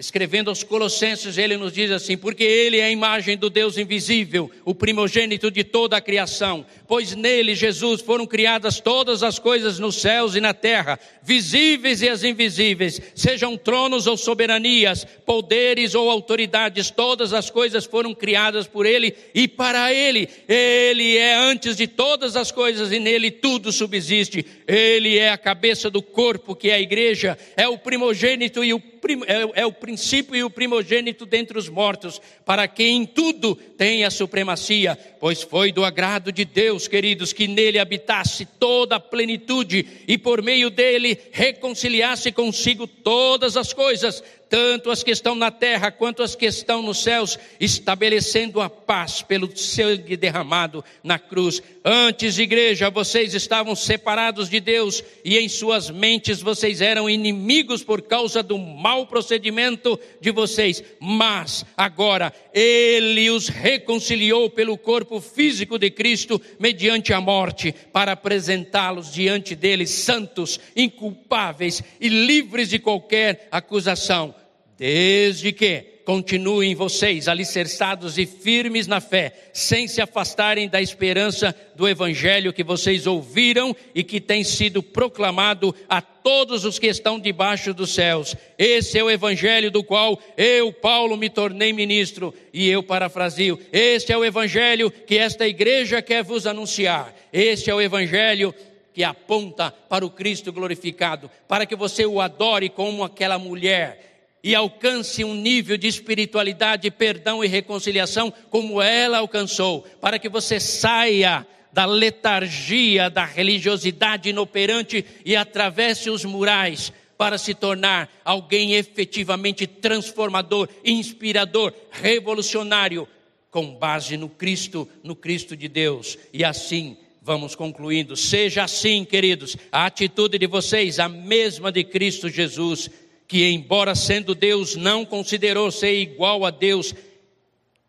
Escrevendo 0.00 0.48
aos 0.48 0.62
Colossenses, 0.62 1.36
ele 1.36 1.56
nos 1.56 1.72
diz 1.72 1.90
assim: 1.90 2.16
porque 2.16 2.44
ele 2.44 2.78
é 2.78 2.84
a 2.84 2.90
imagem 2.90 3.36
do 3.36 3.50
Deus 3.50 3.76
invisível, 3.76 4.48
o 4.64 4.72
primogênito 4.72 5.50
de 5.50 5.64
toda 5.64 5.96
a 5.96 6.00
criação, 6.00 6.64
pois 6.86 7.16
nele, 7.16 7.52
Jesus, 7.52 8.00
foram 8.00 8.24
criadas 8.24 8.78
todas 8.78 9.24
as 9.24 9.40
coisas 9.40 9.80
nos 9.80 9.96
céus 9.96 10.36
e 10.36 10.40
na 10.40 10.54
terra, 10.54 11.00
visíveis 11.20 12.00
e 12.00 12.08
as 12.08 12.22
invisíveis, 12.22 13.02
sejam 13.12 13.56
tronos 13.56 14.06
ou 14.06 14.16
soberanias, 14.16 15.04
poderes 15.26 15.96
ou 15.96 16.08
autoridades, 16.08 16.92
todas 16.92 17.32
as 17.32 17.50
coisas 17.50 17.84
foram 17.84 18.14
criadas 18.14 18.68
por 18.68 18.86
ele 18.86 19.16
e 19.34 19.48
para 19.48 19.92
ele. 19.92 20.28
Ele 20.46 21.16
é 21.16 21.34
antes 21.34 21.76
de 21.76 21.88
todas 21.88 22.36
as 22.36 22.52
coisas 22.52 22.92
e 22.92 23.00
nele 23.00 23.32
tudo 23.32 23.72
subsiste. 23.72 24.46
Ele 24.64 25.18
é 25.18 25.30
a 25.30 25.36
cabeça 25.36 25.90
do 25.90 26.00
corpo, 26.00 26.54
que 26.54 26.70
é 26.70 26.74
a 26.74 26.80
igreja, 26.80 27.36
é 27.56 27.66
o 27.66 27.76
primogênito 27.76 28.62
e 28.62 28.72
o 28.72 28.78
é, 29.26 29.62
é 29.62 29.66
o 29.66 29.72
princípio 29.72 30.34
e 30.34 30.42
o 30.42 30.50
primogênito 30.50 31.24
dentre 31.24 31.58
os 31.58 31.68
mortos, 31.68 32.20
para 32.44 32.66
que 32.66 32.84
em 32.84 33.04
tudo 33.04 33.54
tenha 33.54 34.10
supremacia, 34.10 34.98
pois 35.18 35.42
foi 35.42 35.72
do 35.72 35.84
agrado 35.84 36.32
de 36.32 36.44
Deus, 36.44 36.88
queridos, 36.88 37.32
que 37.32 37.46
nele 37.46 37.78
habitasse 37.78 38.44
toda 38.44 38.96
a 38.96 39.00
plenitude 39.00 39.86
e 40.06 40.18
por 40.18 40.42
meio 40.42 40.70
dele 40.70 41.18
reconciliasse 41.32 42.32
consigo 42.32 42.86
todas 42.86 43.56
as 43.56 43.72
coisas 43.72 44.22
tanto 44.48 44.90
as 44.90 45.02
que 45.02 45.10
estão 45.10 45.34
na 45.34 45.50
terra 45.50 45.90
quanto 45.90 46.22
as 46.22 46.34
que 46.34 46.46
estão 46.46 46.82
nos 46.82 47.02
céus, 47.02 47.38
estabelecendo 47.60 48.60
a 48.60 48.70
paz 48.70 49.22
pelo 49.22 49.54
sangue 49.56 50.16
derramado 50.16 50.84
na 51.02 51.18
cruz. 51.18 51.62
Antes, 51.84 52.38
igreja, 52.38 52.90
vocês 52.90 53.34
estavam 53.34 53.74
separados 53.74 54.48
de 54.48 54.60
Deus 54.60 55.02
e 55.24 55.38
em 55.38 55.48
suas 55.48 55.90
mentes 55.90 56.40
vocês 56.40 56.80
eram 56.80 57.08
inimigos 57.08 57.82
por 57.82 58.02
causa 58.02 58.42
do 58.42 58.58
mau 58.58 59.06
procedimento 59.06 59.98
de 60.20 60.30
vocês, 60.30 60.82
mas 61.00 61.64
agora 61.76 62.32
Ele 62.52 63.30
os 63.30 63.48
reconciliou 63.48 64.50
pelo 64.50 64.76
corpo 64.78 65.20
físico 65.20 65.78
de 65.78 65.90
Cristo 65.90 66.40
mediante 66.58 67.12
a 67.12 67.20
morte, 67.20 67.74
para 67.92 68.12
apresentá-los 68.12 69.12
diante 69.12 69.54
dele 69.54 69.86
santos, 69.86 70.58
inculpáveis 70.74 71.82
e 72.00 72.08
livres 72.08 72.70
de 72.70 72.78
qualquer 72.78 73.48
acusação 73.50 74.34
desde 74.78 75.52
que 75.52 75.98
continuem 76.04 76.74
vocês 76.74 77.28
alicerçados 77.28 78.16
e 78.16 78.24
firmes 78.24 78.86
na 78.86 78.98
fé, 78.98 79.50
sem 79.52 79.86
se 79.86 80.00
afastarem 80.00 80.66
da 80.66 80.80
esperança 80.80 81.54
do 81.74 81.86
evangelho 81.86 82.50
que 82.50 82.64
vocês 82.64 83.06
ouviram 83.06 83.76
e 83.94 84.02
que 84.02 84.18
tem 84.18 84.42
sido 84.42 84.82
proclamado 84.82 85.74
a 85.86 86.00
todos 86.00 86.64
os 86.64 86.78
que 86.78 86.86
estão 86.86 87.20
debaixo 87.20 87.74
dos 87.74 87.92
céus. 87.92 88.34
Esse 88.56 88.98
é 88.98 89.04
o 89.04 89.10
evangelho 89.10 89.70
do 89.70 89.84
qual 89.84 90.18
eu, 90.34 90.72
Paulo, 90.72 91.14
me 91.14 91.28
tornei 91.28 91.74
ministro 91.74 92.32
e 92.54 92.70
eu 92.70 92.82
parafrasio. 92.82 93.60
Este 93.70 94.10
é 94.10 94.16
o 94.16 94.24
evangelho 94.24 94.90
que 94.90 95.18
esta 95.18 95.46
igreja 95.46 96.00
quer 96.00 96.24
vos 96.24 96.46
anunciar. 96.46 97.14
Este 97.30 97.68
é 97.68 97.74
o 97.74 97.82
evangelho 97.82 98.54
que 98.94 99.04
aponta 99.04 99.70
para 99.70 100.06
o 100.06 100.10
Cristo 100.10 100.52
glorificado, 100.52 101.30
para 101.46 101.66
que 101.66 101.76
você 101.76 102.06
o 102.06 102.20
adore 102.20 102.68
como 102.68 103.04
aquela 103.04 103.38
mulher 103.38 104.07
e 104.42 104.54
alcance 104.54 105.24
um 105.24 105.34
nível 105.34 105.76
de 105.76 105.88
espiritualidade, 105.88 106.90
perdão 106.90 107.44
e 107.44 107.48
reconciliação 107.48 108.32
como 108.50 108.80
ela 108.80 109.18
alcançou, 109.18 109.82
para 110.00 110.18
que 110.18 110.28
você 110.28 110.60
saia 110.60 111.46
da 111.72 111.84
letargia, 111.84 113.10
da 113.10 113.24
religiosidade 113.24 114.30
inoperante 114.30 115.04
e 115.24 115.36
atravesse 115.36 116.08
os 116.10 116.24
murais 116.24 116.92
para 117.16 117.36
se 117.36 117.52
tornar 117.52 118.08
alguém 118.24 118.74
efetivamente 118.74 119.66
transformador, 119.66 120.68
inspirador, 120.84 121.74
revolucionário, 121.90 123.08
com 123.50 123.74
base 123.74 124.16
no 124.16 124.28
Cristo, 124.28 124.88
no 125.02 125.16
Cristo 125.16 125.56
de 125.56 125.68
Deus. 125.68 126.16
E 126.32 126.44
assim 126.44 126.96
vamos 127.20 127.54
concluindo. 127.54 128.16
Seja 128.16 128.64
assim, 128.64 129.04
queridos, 129.04 129.56
a 129.70 129.84
atitude 129.84 130.38
de 130.38 130.46
vocês, 130.46 130.98
a 130.98 131.08
mesma 131.08 131.70
de 131.70 131.84
Cristo 131.84 132.28
Jesus 132.28 132.88
que, 133.28 133.46
embora 133.50 133.94
sendo 133.94 134.34
Deus, 134.34 134.74
não 134.74 135.04
considerou 135.04 135.70
ser 135.70 135.92
igual 136.00 136.46
a 136.46 136.50
Deus, 136.50 136.94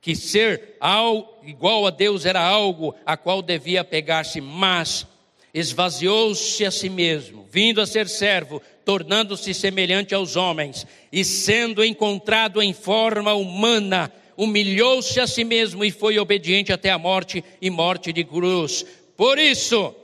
que 0.02 0.14
ser 0.14 0.76
ao, 0.82 1.42
igual 1.44 1.88
a 1.88 1.90
Deus 1.90 2.26
era 2.26 2.42
algo 2.42 2.94
a 3.06 3.16
qual 3.16 3.42
devia 3.42 3.86
pegar-se, 3.86 4.42
mas 4.42 5.08
esvaziou-se 5.54 6.66
a 6.66 6.70
si 6.70 6.90
mesmo, 6.90 7.48
vindo 7.50 7.80
a 7.80 7.88
ser 7.88 8.10
servo, 8.10 8.62
tornando-se 8.84 9.54
semelhante 9.54 10.14
aos 10.14 10.36
homens, 10.36 10.86
e 11.12 11.24
sendo 11.24 11.84
encontrado 11.84 12.62
em 12.62 12.74
forma 12.74 13.34
humana, 13.34 14.12
humilhou-se 14.36 15.20
a 15.22 15.28
si 15.28 15.46
mesmo 15.46 15.86
e 15.86 15.92
foi 15.92 16.20
obediente 16.20 16.74
até 16.74 16.90
a 16.92 16.98
morte 16.98 17.44
e 17.62 17.70
morte 17.70 18.12
de 18.12 18.26
cruz. 18.26 18.86
Por 19.16 19.38
isso, 19.38 19.96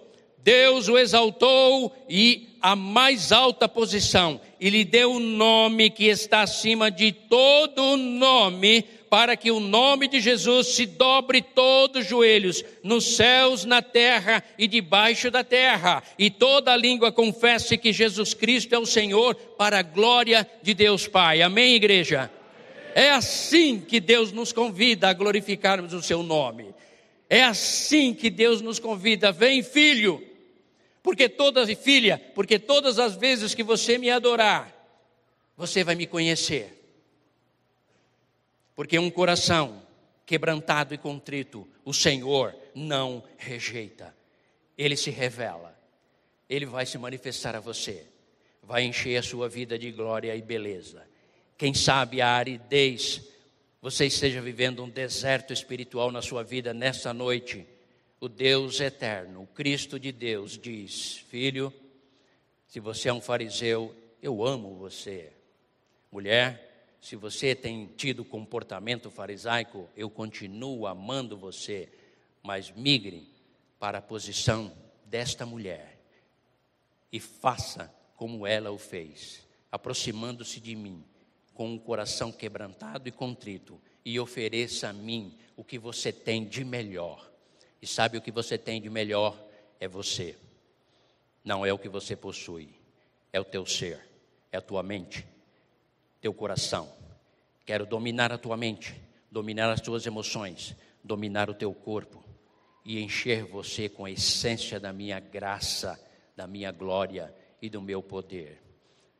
Deus 0.45 0.87
o 0.87 0.95
exaltou 0.95 1.91
e 2.07 2.49
a 2.61 2.75
mais 2.75 3.31
alta 3.31 3.67
posição 3.67 4.39
e 4.59 4.69
lhe 4.69 4.85
deu 4.85 5.13
um 5.13 5.19
nome 5.19 5.89
que 5.89 6.05
está 6.05 6.43
acima 6.43 6.91
de 6.91 7.11
todo 7.11 7.97
nome, 7.97 8.83
para 9.09 9.35
que 9.35 9.49
o 9.49 9.59
nome 9.59 10.07
de 10.07 10.19
Jesus 10.19 10.67
se 10.67 10.85
dobre 10.85 11.41
todos 11.41 12.03
os 12.03 12.07
joelhos, 12.07 12.63
nos 12.83 13.15
céus, 13.15 13.65
na 13.65 13.81
terra 13.81 14.43
e 14.55 14.67
debaixo 14.67 15.31
da 15.31 15.43
terra, 15.43 16.03
e 16.17 16.29
toda 16.29 16.77
língua 16.77 17.11
confesse 17.11 17.75
que 17.75 17.91
Jesus 17.91 18.35
Cristo 18.35 18.75
é 18.75 18.77
o 18.77 18.85
Senhor, 18.85 19.33
para 19.33 19.79
a 19.79 19.83
glória 19.83 20.47
de 20.61 20.75
Deus 20.75 21.07
Pai. 21.07 21.41
Amém, 21.41 21.73
igreja? 21.73 22.29
É 22.93 23.09
assim 23.09 23.79
que 23.79 23.99
Deus 23.99 24.31
nos 24.31 24.53
convida 24.53 25.09
a 25.09 25.13
glorificarmos 25.13 25.91
o 25.91 26.03
seu 26.03 26.21
nome. 26.21 26.67
É 27.27 27.43
assim 27.43 28.13
que 28.13 28.29
Deus 28.29 28.61
nos 28.61 28.77
convida. 28.77 29.31
Vem, 29.31 29.63
filho 29.63 30.34
porque 31.05 31.29
todas, 31.29 31.71
filha, 31.77 32.19
porque 32.33 32.57
todas 32.57 32.97
as 32.97 33.15
vezes 33.15 33.53
que 33.53 33.61
você 33.61 33.95
me 33.95 34.09
adorar, 34.09 34.73
você 35.55 35.83
vai 35.83 35.93
me 35.93 36.07
conhecer. 36.07 36.83
Porque 38.73 38.97
um 38.97 39.11
coração 39.11 39.83
quebrantado 40.25 40.95
e 40.95 40.97
contrito, 40.97 41.69
o 41.85 41.93
Senhor 41.93 42.55
não 42.73 43.23
rejeita. 43.37 44.15
Ele 44.75 44.97
se 44.97 45.11
revela. 45.11 45.79
Ele 46.49 46.65
vai 46.65 46.87
se 46.87 46.97
manifestar 46.97 47.55
a 47.55 47.59
você. 47.59 48.07
Vai 48.63 48.81
encher 48.81 49.17
a 49.17 49.21
sua 49.21 49.47
vida 49.47 49.77
de 49.77 49.91
glória 49.91 50.35
e 50.35 50.41
beleza. 50.41 51.07
Quem 51.55 51.75
sabe 51.75 52.19
a 52.19 52.29
aridez, 52.29 53.21
você 53.79 54.07
esteja 54.07 54.41
vivendo 54.41 54.83
um 54.83 54.89
deserto 54.89 55.53
espiritual 55.53 56.11
na 56.11 56.23
sua 56.23 56.43
vida 56.43 56.73
nessa 56.73 57.13
noite 57.13 57.74
o 58.19 58.29
Deus 58.29 58.79
eterno, 58.79 59.43
o 59.43 59.47
Cristo 59.47 59.99
de 59.99 60.11
Deus, 60.11 60.57
diz: 60.57 61.17
Filho, 61.29 61.73
se 62.67 62.79
você 62.79 63.09
é 63.09 63.13
um 63.13 63.21
fariseu, 63.21 63.95
eu 64.21 64.45
amo 64.45 64.75
você. 64.75 65.31
Mulher, 66.11 66.97
se 67.01 67.15
você 67.15 67.53
tem 67.53 67.87
tido 67.97 68.23
comportamento 68.23 69.11
farisaico, 69.11 69.89
eu 69.95 70.09
continuo 70.09 70.87
amando 70.87 71.37
você, 71.37 71.89
mas 72.41 72.71
migre 72.71 73.29
para 73.77 73.99
a 73.99 74.01
posição 74.01 74.75
desta 75.05 75.45
mulher 75.45 75.99
e 77.11 77.19
faça 77.19 77.93
como 78.15 78.47
ela 78.47 78.71
o 78.71 78.77
fez, 78.77 79.45
aproximando-se 79.71 80.59
de 80.59 80.75
mim 80.75 81.03
com 81.53 81.71
um 81.71 81.77
coração 81.77 82.31
quebrantado 82.31 83.07
e 83.07 83.11
contrito, 83.11 83.79
e 84.03 84.19
ofereça 84.19 84.89
a 84.89 84.93
mim 84.93 85.37
o 85.55 85.63
que 85.63 85.79
você 85.79 86.11
tem 86.11 86.45
de 86.45 86.65
melhor 86.65 87.34
e 87.85 87.87
sabe 87.87 88.17
o 88.17 88.21
que 88.21 88.31
você 88.31 88.57
tem 88.57 88.81
de 88.81 88.89
melhor? 88.89 89.39
É 89.79 89.87
você. 89.87 90.35
Não 91.43 91.63
é 91.63 91.71
o 91.71 91.77
que 91.77 91.87
você 91.87 92.15
possui, 92.15 92.67
é 93.31 93.39
o 93.39 93.45
teu 93.45 93.63
ser, 93.63 94.03
é 94.51 94.57
a 94.57 94.61
tua 94.61 94.81
mente, 94.81 95.23
teu 96.19 96.33
coração. 96.33 96.91
Quero 97.63 97.85
dominar 97.85 98.31
a 98.31 98.39
tua 98.39 98.57
mente, 98.57 98.99
dominar 99.29 99.69
as 99.69 99.81
tuas 99.81 100.03
emoções, 100.07 100.75
dominar 101.03 101.47
o 101.47 101.53
teu 101.53 101.71
corpo. 101.75 102.25
E 102.83 102.99
encher 102.99 103.43
você 103.43 103.87
com 103.87 104.05
a 104.05 104.09
essência 104.09 104.79
da 104.79 104.91
minha 104.91 105.19
graça, 105.19 106.03
da 106.35 106.47
minha 106.47 106.71
glória 106.71 107.31
e 107.61 107.69
do 107.69 107.83
meu 107.83 108.01
poder, 108.01 108.59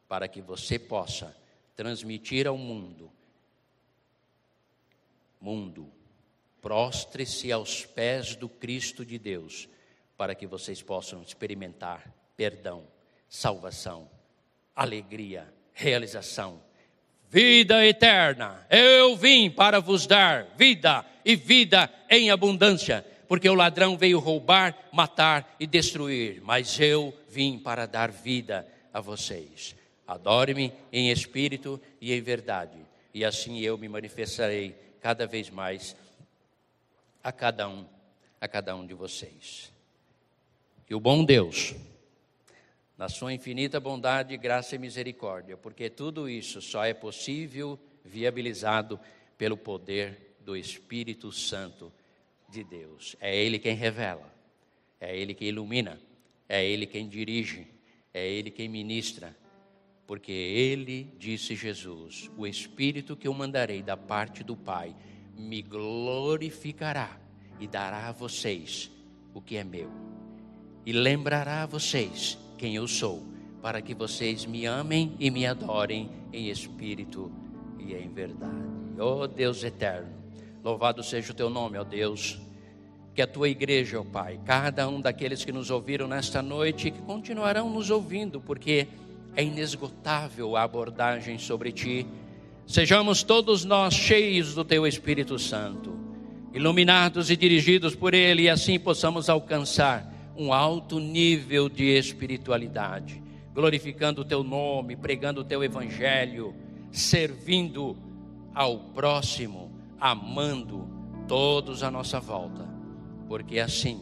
para 0.08 0.28
que 0.28 0.42
você 0.42 0.80
possa 0.80 1.38
transmitir 1.76 2.48
ao 2.48 2.58
mundo 2.58 3.12
mundo 5.40 5.92
prostre-se 6.66 7.52
aos 7.52 7.86
pés 7.86 8.36
do 8.36 8.50
Cristo 8.50 9.06
de 9.06 9.20
Deus, 9.20 9.70
para 10.18 10.34
que 10.34 10.48
vocês 10.48 10.82
possam 10.82 11.22
experimentar 11.22 12.12
perdão, 12.36 12.88
salvação, 13.30 14.10
alegria, 14.76 15.48
realização, 15.74 16.60
vida 17.30 17.86
eterna. 17.86 18.66
Eu 18.68 19.16
vim 19.16 19.48
para 19.48 19.80
vos 19.80 20.08
dar 20.08 20.56
vida 20.58 21.06
e 21.24 21.36
vida 21.36 21.88
em 22.10 22.32
abundância, 22.32 23.06
porque 23.28 23.48
o 23.48 23.54
ladrão 23.54 23.96
veio 23.96 24.18
roubar, 24.18 24.76
matar 24.92 25.56
e 25.60 25.68
destruir, 25.68 26.42
mas 26.42 26.80
eu 26.80 27.14
vim 27.30 27.60
para 27.60 27.86
dar 27.86 28.10
vida 28.10 28.68
a 28.92 29.00
vocês. 29.00 29.76
Adore-me 30.08 30.74
em 30.92 31.12
espírito 31.12 31.80
e 32.02 32.12
em 32.12 32.22
verdade, 32.22 32.80
e 33.14 33.24
assim 33.24 33.60
eu 33.60 33.78
me 33.78 33.88
manifestarei 33.88 34.76
cada 35.00 35.28
vez 35.28 35.52
mais 35.52 35.96
a 37.26 37.32
cada 37.32 37.68
um, 37.68 37.88
a 38.40 38.48
cada 38.48 38.76
um 38.76 38.86
de 38.86 38.94
vocês. 38.94 39.74
Que 40.86 40.94
o 40.94 41.00
bom 41.00 41.26
Deus, 41.26 41.74
na 42.96 43.10
sua 43.10 43.34
infinita 43.34 43.80
bondade, 43.80 44.38
graça 44.38 44.76
e 44.76 44.78
misericórdia, 44.78 45.58
porque 45.58 45.90
tudo 45.90 46.30
isso 46.30 46.62
só 46.62 46.86
é 46.86 46.94
possível, 46.94 47.80
viabilizado 48.04 49.00
pelo 49.40 49.58
poder 49.58 50.36
do 50.42 50.56
Espírito 50.56 51.32
Santo 51.32 51.92
de 52.48 52.64
Deus. 52.64 53.16
É 53.20 53.36
Ele 53.36 53.58
quem 53.58 53.74
revela, 53.74 54.32
é 55.02 55.18
Ele 55.18 55.34
quem 55.34 55.48
ilumina, 55.48 56.00
é 56.48 56.64
Ele 56.64 56.86
quem 56.86 57.10
dirige, 57.10 57.66
é 58.14 58.24
Ele 58.24 58.52
quem 58.52 58.70
ministra, 58.70 59.36
porque 60.06 60.32
Ele, 60.32 61.12
disse 61.18 61.56
Jesus, 61.56 62.30
o 62.38 62.46
Espírito 62.46 63.16
que 63.18 63.28
eu 63.28 63.34
mandarei 63.34 63.82
da 63.82 63.98
parte 63.98 64.44
do 64.44 64.56
Pai, 64.56 64.96
me 65.38 65.62
glorificará 65.62 67.18
e 67.60 67.68
dará 67.68 68.10
a 68.10 68.12
vocês 68.12 68.92
o 69.34 69.42
que 69.42 69.58
é 69.58 69.64
meu, 69.64 69.90
e 70.86 70.94
lembrará 70.94 71.64
a 71.64 71.66
vocês 71.66 72.38
quem 72.58 72.76
eu 72.76 72.88
sou, 72.88 73.24
para 73.62 73.82
que 73.82 73.94
vocês 73.94 74.46
me 74.46 74.66
amem 74.66 75.16
e 75.20 75.30
me 75.30 75.46
adorem 75.46 76.10
em 76.32 76.50
espírito 76.50 77.32
e 77.80 77.94
em 77.94 78.10
verdade. 78.10 78.54
Oh 78.98 79.28
Deus 79.28 79.64
eterno, 79.64 80.14
louvado 80.64 81.04
seja 81.04 81.32
o 81.32 81.36
teu 81.36 81.50
nome, 81.50 81.78
ó 81.78 81.84
Deus. 81.84 82.40
Que 83.14 83.22
a 83.22 83.28
tua 83.28 83.48
igreja, 83.48 84.00
ó 84.00 84.04
Pai, 84.04 84.40
cada 84.44 84.88
um 84.90 85.00
daqueles 85.00 85.46
que 85.46 85.52
nos 85.52 85.70
ouviram 85.70 86.08
nesta 86.08 86.42
noite 86.42 86.90
e 86.90 86.92
que 86.92 87.02
continuarão 87.02 87.70
nos 87.70 87.90
ouvindo, 87.90 88.42
porque 88.42 88.88
é 89.36 89.44
inesgotável 89.44 90.56
a 90.56 90.64
abordagem 90.64 91.38
sobre 91.38 91.72
ti. 91.72 92.06
Sejamos 92.68 93.22
todos 93.22 93.64
nós 93.64 93.94
cheios 93.94 94.56
do 94.56 94.66
teu 94.66 94.88
Espírito 94.88 95.38
Santo, 95.38 95.96
iluminados 96.52 97.30
e 97.30 97.38
dirigidos 97.38 97.96
por 97.96 98.14
ele, 98.14 98.44
e 98.44 98.50
assim 98.50 98.80
possamos 98.80 99.30
alcançar 99.30 100.12
um 100.36 100.52
alto 100.52 101.00
nível 101.00 101.70
de 101.70 101.84
espiritualidade, 101.84 103.22
glorificando 103.54 104.22
o 104.22 104.26
teu 104.26 104.44
nome, 104.44 104.96
pregando 104.96 105.42
o 105.42 105.44
teu 105.44 105.64
evangelho, 105.64 106.56
servindo 106.92 107.96
ao 108.54 108.80
próximo, 108.80 109.72
amando 110.00 110.90
todos 111.28 111.84
à 111.84 111.92
nossa 111.92 112.20
volta, 112.20 112.68
porque 113.28 113.60
assim 113.60 114.02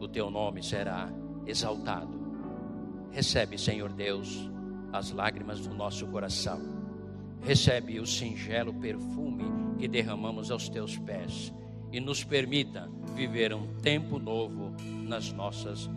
o 0.00 0.08
teu 0.08 0.28
nome 0.28 0.62
será 0.62 1.08
exaltado. 1.46 2.20
Recebe, 3.12 3.56
Senhor 3.56 3.90
Deus, 3.90 4.50
as 4.92 5.12
lágrimas 5.12 5.60
do 5.60 5.72
nosso 5.72 6.06
coração. 6.08 6.81
Recebe 7.42 7.98
o 7.98 8.06
singelo 8.06 8.72
perfume 8.72 9.44
que 9.78 9.88
derramamos 9.88 10.50
aos 10.50 10.68
teus 10.68 10.96
pés 10.98 11.52
e 11.90 12.00
nos 12.00 12.22
permita 12.22 12.88
viver 13.14 13.52
um 13.52 13.66
tempo 13.80 14.18
novo 14.18 14.74
nas 15.06 15.32
nossas, 15.32 15.90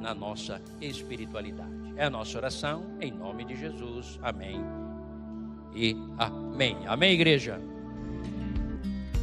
na 0.00 0.14
nossa 0.14 0.62
espiritualidade. 0.80 1.72
É 1.96 2.04
a 2.04 2.10
nossa 2.10 2.38
oração, 2.38 2.96
em 3.00 3.10
nome 3.10 3.44
de 3.44 3.56
Jesus. 3.56 4.18
Amém 4.22 4.60
e 5.74 5.96
amém. 6.18 6.76
Amém, 6.86 7.12
igreja. 7.12 7.60